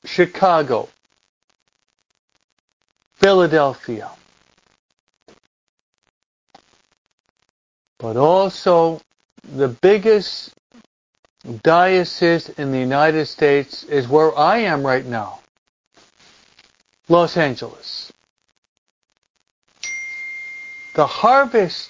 Chicago, 0.04 0.90
Philadelphia. 3.14 4.10
But 8.00 8.18
also 8.18 9.02
the 9.44 9.70
biggest 9.70 10.54
diocese 11.64 12.50
in 12.50 12.72
the 12.72 12.80
United 12.80 13.28
States 13.28 13.84
is 13.84 14.08
where 14.08 14.38
I 14.38 14.60
am 14.60 14.86
right 14.86 15.06
now. 15.06 15.40
Los 17.08 17.38
Angeles. 17.38 18.12
The 20.96 21.06
harvest 21.06 21.90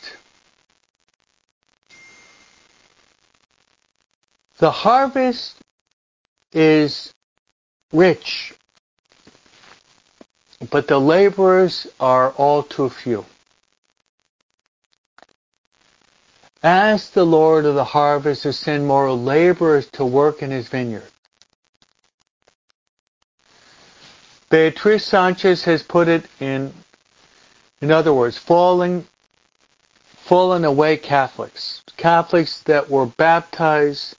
the 4.57 4.71
harvest 4.71 5.55
is 6.53 7.13
rich 7.91 8.55
but 10.69 10.87
the 10.87 10.99
laborers 10.99 11.87
are 11.99 12.31
all 12.31 12.63
too 12.63 12.89
few. 12.89 13.25
Ask 16.63 17.13
the 17.13 17.25
Lord 17.25 17.65
of 17.65 17.75
the 17.75 17.83
harvest 17.83 18.43
to 18.43 18.53
send 18.53 18.87
more 18.87 19.11
laborers 19.11 19.87
to 19.93 20.05
work 20.05 20.41
in 20.41 20.49
his 20.49 20.67
vineyard. 20.67 21.03
Beatriz 24.49 25.03
Sanchez 25.03 25.63
has 25.63 25.81
put 25.83 26.07
it 26.07 26.25
in, 26.39 26.73
in 27.81 27.91
other 27.91 28.13
words, 28.13 28.37
falling, 28.37 29.05
fallen 30.03 30.65
away 30.65 30.97
Catholics. 30.97 31.83
Catholics 31.97 32.61
that 32.63 32.89
were 32.89 33.05
baptized, 33.05 34.15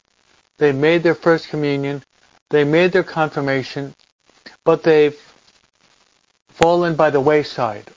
they 0.59 0.73
made 0.73 1.03
their 1.03 1.15
first 1.15 1.49
communion, 1.49 2.03
they 2.51 2.65
made 2.65 2.93
their 2.93 3.05
confirmation, 3.05 3.95
but 4.65 4.83
they've 4.83 5.21
fallen 6.49 6.97
by 6.97 7.11
the 7.11 7.21
wayside. 7.21 7.91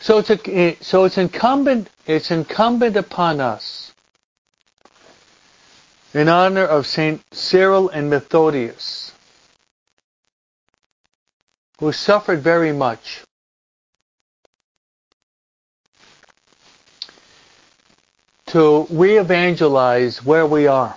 So 0.00 0.18
it's, 0.18 0.30
a, 0.30 0.76
so 0.80 1.04
it's 1.04 1.18
incumbent 1.18 1.90
it's 2.06 2.30
incumbent 2.30 2.96
upon 2.96 3.40
us 3.40 3.89
in 6.14 6.28
honor 6.28 6.64
of 6.64 6.86
Saint 6.86 7.22
Cyril 7.32 7.88
and 7.88 8.10
Methodius 8.10 9.12
who 11.80 11.92
suffered 11.92 12.40
very 12.40 12.72
much 12.72 13.22
to 18.46 18.86
re-evangelize 18.90 20.22
where 20.24 20.44
we 20.44 20.66
are. 20.66 20.94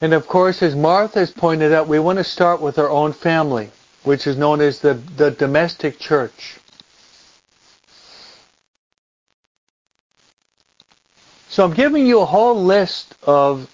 And 0.00 0.14
of 0.14 0.26
course, 0.26 0.62
as 0.62 0.74
Martha 0.74 1.18
has 1.18 1.30
pointed 1.32 1.72
out, 1.72 1.88
we 1.88 1.98
want 1.98 2.18
to 2.18 2.24
start 2.24 2.62
with 2.62 2.78
our 2.78 2.88
own 2.88 3.12
family, 3.12 3.70
which 4.04 4.26
is 4.26 4.36
known 4.36 4.60
as 4.60 4.78
the, 4.80 4.94
the 4.94 5.32
domestic 5.32 5.98
church. 5.98 6.57
So 11.48 11.64
I'm 11.64 11.74
giving 11.74 12.06
you 12.06 12.20
a 12.20 12.26
whole 12.26 12.62
list 12.62 13.14
of 13.22 13.70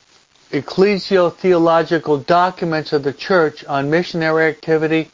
ecclesial-theological 0.50 2.18
documents 2.18 2.92
of 2.92 3.02
the 3.02 3.12
church 3.12 3.64
on 3.64 3.90
missionary 3.90 4.46
activity. 4.46 5.10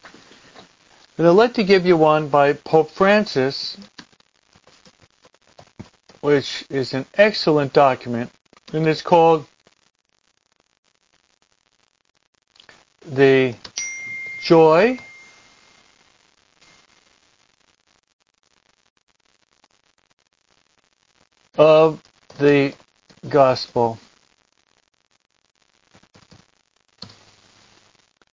And 1.17 1.27
I'd 1.27 1.31
like 1.31 1.55
to 1.55 1.65
give 1.65 1.87
you 1.87 1.97
one 1.97 2.29
by 2.29 2.53
Pope 2.53 2.91
Francis 2.91 3.77
which 6.21 6.65
is 6.69 6.93
an 6.93 7.07
excellent 7.15 7.73
document, 7.73 8.31
and 8.73 8.87
it's 8.87 9.03
called 9.03 9.47
The 13.07 13.55
Joy 14.43 14.99
of 21.57 22.03
the 22.41 22.75
Gospel. 23.29 23.99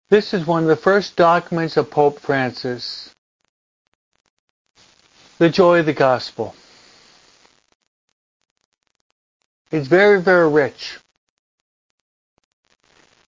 This 0.09 0.33
is 0.33 0.47
one 0.47 0.63
of 0.63 0.69
the 0.69 0.77
first 0.77 1.17
documents 1.17 1.77
of 1.77 1.91
Pope 1.91 2.21
Francis. 2.21 3.13
The 5.39 5.51
Joy 5.51 5.81
of 5.81 5.87
the 5.87 5.93
Gospel. 5.93 6.55
It's 9.73 9.89
very, 9.89 10.23
very 10.23 10.49
rich. 10.49 11.01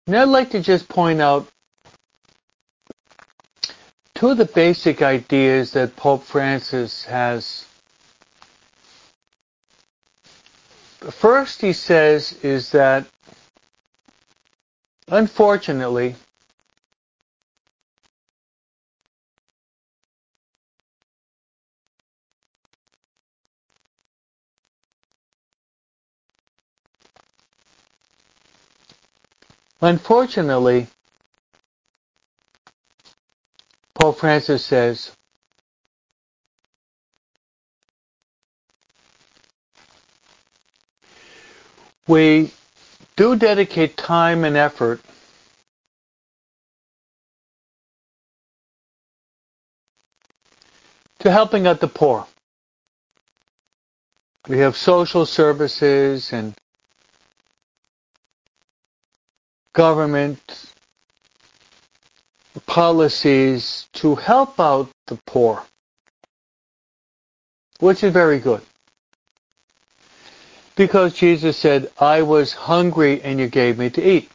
Now 0.07 0.23
I'd 0.23 0.29
like 0.29 0.51
to 0.51 0.61
just 0.61 0.89
point 0.89 1.23
out 1.23 1.49
two 4.15 4.29
of 4.29 4.37
the 4.37 4.45
basic 4.45 5.01
ideas 5.01 5.73
that 5.73 5.97
Pope 5.97 6.25
Francis 6.25 7.05
has. 7.05 7.56
First 11.19 11.61
he 11.61 11.73
says 11.73 12.33
is 12.43 12.71
that, 12.73 13.07
unfortunately, 15.09 16.15
Unfortunately, 29.81 30.87
Pope 33.95 34.19
Francis 34.19 34.65
says, 34.65 35.13
we 42.07 42.53
do 43.17 43.37
dedicate 43.37 43.97
time 43.97 44.45
and 44.45 44.57
effort 44.57 45.01
to 51.21 51.31
helping 51.31 51.67
out 51.67 51.81
the 51.81 51.89
poor. 51.89 52.27
We 54.49 54.59
have 54.59 54.77
social 54.77 55.27
services 55.27 56.33
and 56.33 56.55
government 59.73 60.73
policies 62.67 63.89
to 63.95 64.15
help 64.15 64.61
out 64.61 64.89
the 65.07 65.19
poor, 65.27 65.63
which 67.81 68.05
is 68.05 68.13
very 68.13 68.39
good. 68.39 68.63
Because 70.77 71.15
Jesus 71.15 71.57
said, 71.57 71.91
I 71.99 72.23
was 72.23 72.53
hungry 72.53 73.23
and 73.23 73.41
you 73.41 73.49
gave 73.49 73.79
me 73.79 73.91
to 73.91 74.03
eat. 74.03 74.31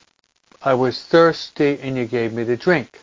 I 0.61 0.73
was 0.73 1.03
thirsty 1.03 1.79
and 1.81 1.95
you 1.95 2.05
gave 2.05 2.33
me 2.33 2.45
to 2.45 2.57
drink. 2.57 2.99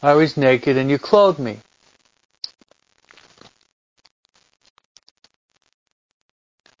I 0.00 0.14
was 0.14 0.36
naked 0.36 0.76
and 0.76 0.90
you 0.90 0.98
clothed 0.98 1.40
me. 1.40 1.58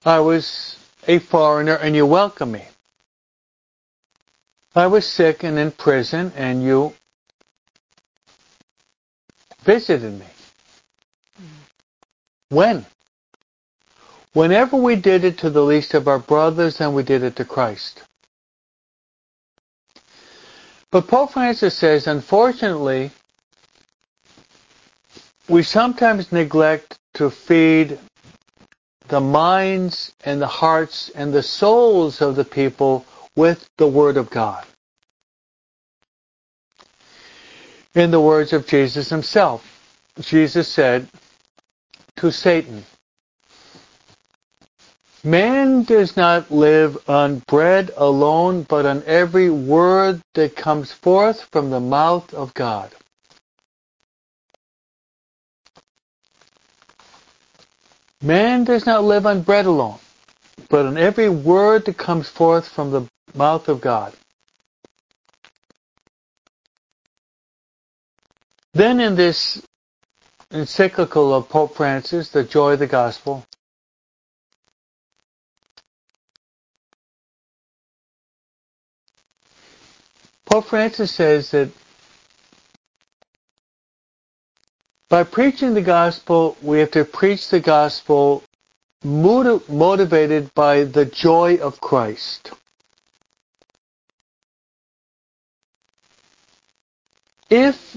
I 0.04 0.20
was 0.20 0.78
a 1.06 1.18
foreigner 1.18 1.74
and 1.74 1.94
you 1.94 2.06
welcomed 2.06 2.52
me. 2.52 2.64
I 4.74 4.86
was 4.86 5.06
sick 5.06 5.44
and 5.44 5.58
in 5.58 5.72
prison 5.72 6.32
and 6.36 6.62
you 6.62 6.94
visited 9.64 10.18
me. 10.18 10.26
When? 12.52 12.84
Whenever 14.34 14.76
we 14.76 14.96
did 14.96 15.24
it 15.24 15.38
to 15.38 15.48
the 15.48 15.62
least 15.62 15.94
of 15.94 16.06
our 16.06 16.18
brothers, 16.18 16.76
then 16.76 16.92
we 16.92 17.02
did 17.02 17.22
it 17.22 17.36
to 17.36 17.46
Christ. 17.46 18.02
But 20.90 21.08
Pope 21.08 21.32
Francis 21.32 21.74
says, 21.74 22.06
unfortunately, 22.06 23.10
we 25.48 25.62
sometimes 25.62 26.30
neglect 26.30 26.98
to 27.14 27.30
feed 27.30 27.98
the 29.08 29.20
minds 29.20 30.12
and 30.22 30.38
the 30.38 30.46
hearts 30.46 31.08
and 31.14 31.32
the 31.32 31.42
souls 31.42 32.20
of 32.20 32.36
the 32.36 32.44
people 32.44 33.06
with 33.34 33.66
the 33.78 33.86
Word 33.86 34.18
of 34.18 34.28
God. 34.28 34.66
In 37.94 38.10
the 38.10 38.20
words 38.20 38.52
of 38.52 38.66
Jesus 38.66 39.08
himself, 39.08 39.66
Jesus 40.20 40.68
said 40.68 41.08
to 42.16 42.30
Satan, 42.30 42.84
Man 45.24 45.84
does 45.84 46.16
not 46.16 46.50
live 46.50 47.08
on 47.08 47.38
bread 47.46 47.92
alone, 47.96 48.64
but 48.64 48.86
on 48.86 49.04
every 49.06 49.50
word 49.50 50.20
that 50.34 50.56
comes 50.56 50.90
forth 50.90 51.42
from 51.52 51.70
the 51.70 51.78
mouth 51.78 52.34
of 52.34 52.52
God. 52.54 52.92
Man 58.20 58.64
does 58.64 58.84
not 58.84 59.04
live 59.04 59.24
on 59.26 59.42
bread 59.42 59.66
alone, 59.66 59.98
but 60.68 60.86
on 60.86 60.98
every 60.98 61.28
word 61.28 61.84
that 61.84 61.98
comes 61.98 62.28
forth 62.28 62.66
from 62.66 62.90
the 62.90 63.06
mouth 63.34 63.68
of 63.68 63.80
God. 63.80 64.12
Then 68.74 68.98
in 68.98 69.14
this 69.14 69.62
encyclical 70.52 71.34
of 71.34 71.48
Pope 71.48 71.74
Francis, 71.76 72.28
The 72.28 72.44
Joy 72.44 72.72
of 72.72 72.78
the 72.78 72.86
Gospel, 72.86 73.46
Pope 80.52 80.66
Francis 80.66 81.10
says 81.10 81.50
that 81.52 81.70
by 85.08 85.24
preaching 85.24 85.72
the 85.72 85.80
gospel, 85.80 86.58
we 86.60 86.80
have 86.80 86.90
to 86.90 87.06
preach 87.06 87.48
the 87.48 87.60
gospel 87.60 88.44
motivated 89.02 90.52
by 90.52 90.84
the 90.84 91.06
joy 91.06 91.56
of 91.56 91.80
Christ. 91.80 92.52
If 97.48 97.96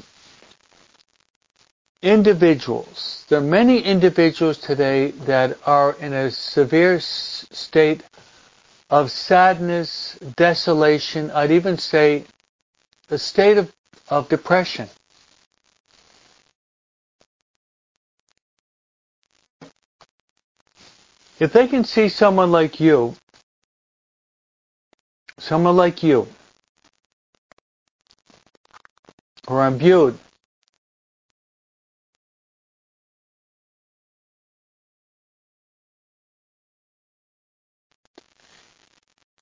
individuals, 2.05 3.25
there 3.29 3.39
are 3.39 3.43
many 3.43 3.79
individuals 3.81 4.59
today 4.59 5.09
that 5.25 5.57
are 5.65 5.93
in 5.99 6.13
a 6.13 6.29
severe 6.29 6.99
state 6.99 8.03
of 8.91 9.09
sadness, 9.09 10.17
desolation, 10.35 11.31
I'd 11.31 11.49
even 11.49 11.79
say 11.79 12.25
a 13.09 13.17
state 13.17 13.57
of, 13.57 13.73
of 14.07 14.29
depression. 14.29 14.87
If 21.39 21.51
they 21.53 21.67
can 21.67 21.83
see 21.83 22.07
someone 22.09 22.51
like 22.51 22.79
you, 22.79 23.15
someone 25.39 25.75
like 25.75 26.03
you, 26.03 26.27
or 29.47 29.67
imbued 29.67 30.19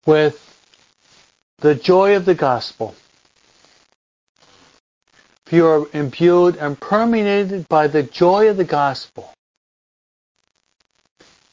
with 0.06 0.40
the 1.60 1.76
joy 1.76 2.16
of 2.16 2.26
the 2.26 2.36
gospel, 2.36 2.96
if 5.46 5.54
you 5.54 5.66
are 5.66 5.88
imbued 5.94 6.56
and 6.58 6.80
permeated 6.80 7.68
by 7.70 7.88
the 7.88 8.04
joy 8.04 8.50
of 8.50 8.58
the 8.58 8.64
gospel 8.64 9.34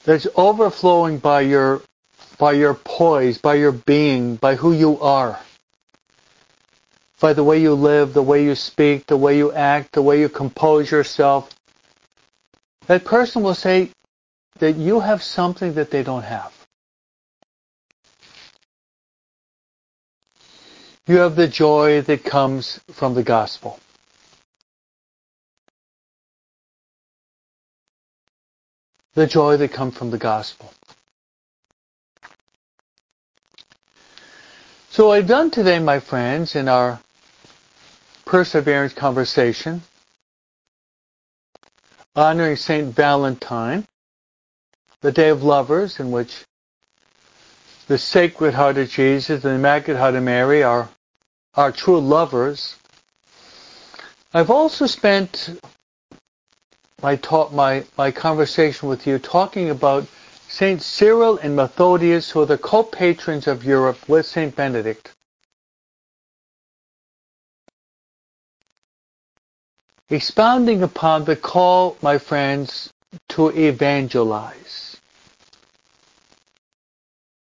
that's 0.05 0.27
overflowing 0.37 1.19
by 1.19 1.43
your 1.43 1.83
by 2.39 2.53
your 2.53 2.75
poise, 2.75 3.37
by 3.39 3.55
your 3.55 3.73
being, 3.73 4.37
by 4.37 4.55
who 4.55 4.73
you 4.73 4.99
are, 5.01 5.39
by 7.21 7.35
the 7.35 7.45
way 7.45 7.61
you 7.61 7.75
live, 7.75 8.15
the 8.15 8.23
way 8.23 8.43
you 8.43 8.55
speak, 8.55 9.07
the 9.07 9.17
way 9.17 9.37
you 9.37 9.53
act, 9.53 9.93
the 9.93 10.03
way 10.03 10.19
you 10.19 10.29
compose 10.29 10.91
yourself, 10.91 11.51
that 12.87 13.05
person 13.05 13.43
will 13.43 13.55
say 13.55 13.91
that 14.59 14.77
you 14.77 15.01
have 15.01 15.23
something 15.23 15.75
that 15.75 15.91
they 15.91 16.03
don't 16.03 16.23
have. 16.23 16.60
You 21.07 21.17
have 21.19 21.37
the 21.37 21.49
joy 21.49 22.03
that 22.03 22.25
comes 22.25 22.81
from 22.93 23.15
the 23.15 23.23
gospel. 23.23 23.81
the 29.15 29.27
joy 29.27 29.57
that 29.57 29.73
comes 29.73 29.97
from 29.97 30.11
the 30.11 30.19
gospel. 30.19 30.73
So 34.91 35.13
I've 35.13 35.27
done 35.27 35.51
today, 35.51 35.79
my 35.79 36.01
friends, 36.01 36.57
in 36.57 36.69
our 36.69 37.01
perseverance 38.25 38.93
conversation, 38.93 39.83
honoring 42.15 42.57
St. 42.57 42.95
Valentine, 42.95 43.87
the 45.01 45.13
Day 45.13 45.29
of 45.29 45.43
Lovers, 45.43 46.01
in 46.01 46.11
which 46.11 46.45
the 47.91 47.99
Sacred 47.99 48.55
Heart 48.55 48.79
of 48.79 48.89
Jesus 48.89 49.43
and 49.43 49.43
the 49.43 49.51
Immaculate 49.57 49.99
Heart 49.99 50.15
of 50.15 50.23
Mary 50.23 50.63
are 50.63 50.89
our 51.57 51.73
true 51.73 51.99
lovers. 51.99 52.77
I've 54.33 54.49
also 54.49 54.87
spent 54.87 55.61
my 57.03 57.17
talk, 57.17 57.53
my, 57.53 57.83
my 57.99 58.13
conversation 58.13 58.89
with 58.89 59.09
you 59.09 59.19
talking 59.19 59.71
about 59.71 60.07
Saint 60.47 60.83
Cyril 60.83 61.39
and 61.39 61.57
Methodius, 61.57 62.31
who 62.31 62.43
are 62.43 62.47
the 62.47 62.59
co-patrons 62.59 63.49
of 63.49 63.65
Europe 63.65 63.99
with 64.09 64.25
Saint 64.25 64.55
Benedict. 64.55 65.11
Expounding 70.09 70.85
upon 70.85 71.25
the 71.25 71.35
call, 71.35 71.97
my 72.03 72.19
friends, 72.19 72.93
to 73.31 73.49
evangelize. 73.49 74.90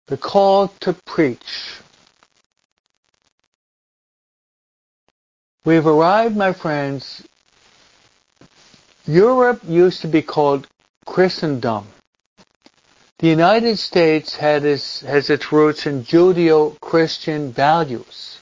The 0.07 0.17
call 0.17 0.69
to 0.81 0.93
preach. 1.07 1.81
We've 5.65 5.87
arrived, 5.87 6.37
my 6.37 6.53
friends, 6.53 7.27
Europe 9.07 9.63
used 9.67 10.03
to 10.03 10.09
be 10.09 10.21
called 10.21 10.67
Christendom. 11.07 11.87
The 13.19 13.29
United 13.29 13.79
States 13.79 14.37
its, 14.37 15.01
has 15.01 15.31
its 15.31 15.53
roots 15.53 15.87
in 15.87 16.05
Judeo-Christian 16.05 17.53
values. 17.53 18.41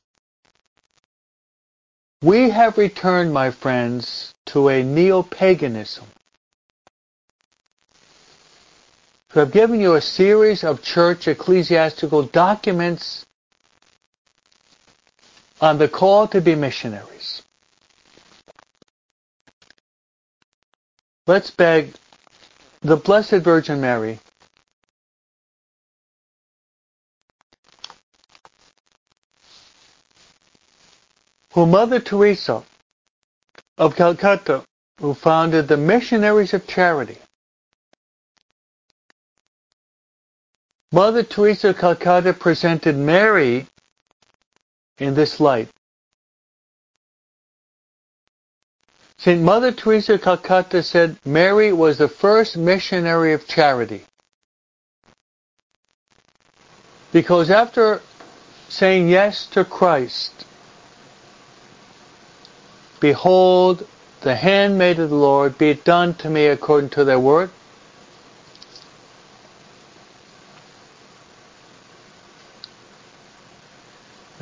We 2.22 2.50
have 2.50 2.78
returned, 2.78 3.32
my 3.32 3.50
friends, 3.52 4.34
to 4.46 4.68
a 4.68 4.82
neo-paganism. 4.82 6.06
So 9.32 9.40
I've 9.40 9.52
given 9.52 9.80
you 9.80 9.94
a 9.94 10.00
series 10.00 10.62
of 10.62 10.82
church 10.82 11.26
ecclesiastical 11.26 12.24
documents 12.24 13.24
on 15.58 15.78
the 15.78 15.88
call 15.88 16.28
to 16.28 16.40
be 16.42 16.54
missionaries. 16.54 17.42
Let's 21.26 21.50
beg 21.50 21.94
the 22.82 22.96
Blessed 22.96 23.42
Virgin 23.42 23.80
Mary 23.80 24.18
who 31.54 31.64
Mother 31.64 32.00
Teresa 32.00 32.64
of 33.78 33.96
Calcutta, 33.96 34.64
who 35.00 35.14
founded 35.14 35.68
the 35.68 35.76
Missionaries 35.76 36.52
of 36.52 36.66
Charity. 36.66 37.16
Mother 40.94 41.22
Teresa 41.22 41.70
of 41.70 41.78
Calcutta 41.78 42.34
presented 42.34 42.96
Mary 42.96 43.66
in 44.98 45.14
this 45.14 45.40
light. 45.40 45.68
St. 49.16 49.40
Mother 49.40 49.72
Teresa 49.72 50.14
of 50.14 50.22
Calcutta 50.22 50.82
said 50.82 51.16
Mary 51.24 51.72
was 51.72 51.96
the 51.96 52.08
first 52.08 52.58
missionary 52.58 53.32
of 53.32 53.48
charity. 53.48 54.02
Because 57.10 57.50
after 57.50 58.02
saying 58.68 59.08
yes 59.08 59.46
to 59.46 59.64
Christ, 59.64 60.44
Behold, 63.00 63.86
the 64.20 64.36
handmaid 64.36 64.98
of 64.98 65.08
the 65.10 65.16
Lord, 65.16 65.56
be 65.56 65.70
it 65.70 65.84
done 65.84 66.14
to 66.14 66.28
me 66.28 66.46
according 66.46 66.90
to 66.90 67.04
thy 67.04 67.16
word. 67.16 67.50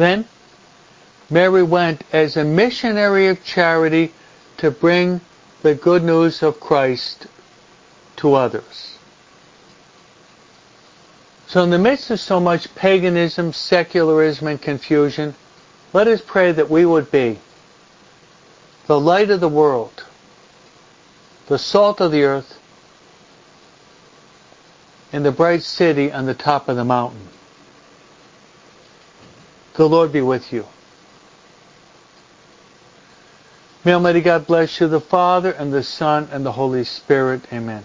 Then 0.00 0.24
Mary 1.28 1.62
went 1.62 2.04
as 2.10 2.34
a 2.34 2.42
missionary 2.42 3.26
of 3.26 3.44
charity 3.44 4.14
to 4.56 4.70
bring 4.70 5.20
the 5.60 5.74
good 5.74 6.02
news 6.02 6.42
of 6.42 6.58
Christ 6.58 7.26
to 8.16 8.32
others. 8.32 8.96
So 11.48 11.62
in 11.62 11.68
the 11.68 11.78
midst 11.78 12.10
of 12.10 12.18
so 12.18 12.40
much 12.40 12.74
paganism, 12.74 13.52
secularism, 13.52 14.46
and 14.46 14.62
confusion, 14.62 15.34
let 15.92 16.08
us 16.08 16.22
pray 16.26 16.50
that 16.50 16.70
we 16.70 16.86
would 16.86 17.10
be 17.10 17.38
the 18.86 18.98
light 18.98 19.28
of 19.28 19.40
the 19.40 19.50
world, 19.50 20.06
the 21.48 21.58
salt 21.58 22.00
of 22.00 22.10
the 22.10 22.22
earth, 22.22 22.58
and 25.12 25.26
the 25.26 25.30
bright 25.30 25.62
city 25.62 26.10
on 26.10 26.24
the 26.24 26.32
top 26.32 26.70
of 26.70 26.76
the 26.76 26.86
mountain. 26.86 27.28
The 29.80 29.88
Lord 29.88 30.12
be 30.12 30.20
with 30.20 30.52
you. 30.52 30.66
May 33.82 33.94
Almighty 33.94 34.20
God 34.20 34.46
bless 34.46 34.78
you, 34.78 34.88
the 34.88 35.00
Father, 35.00 35.52
and 35.52 35.72
the 35.72 35.82
Son, 35.82 36.28
and 36.30 36.44
the 36.44 36.52
Holy 36.52 36.84
Spirit. 36.84 37.40
Amen. 37.50 37.82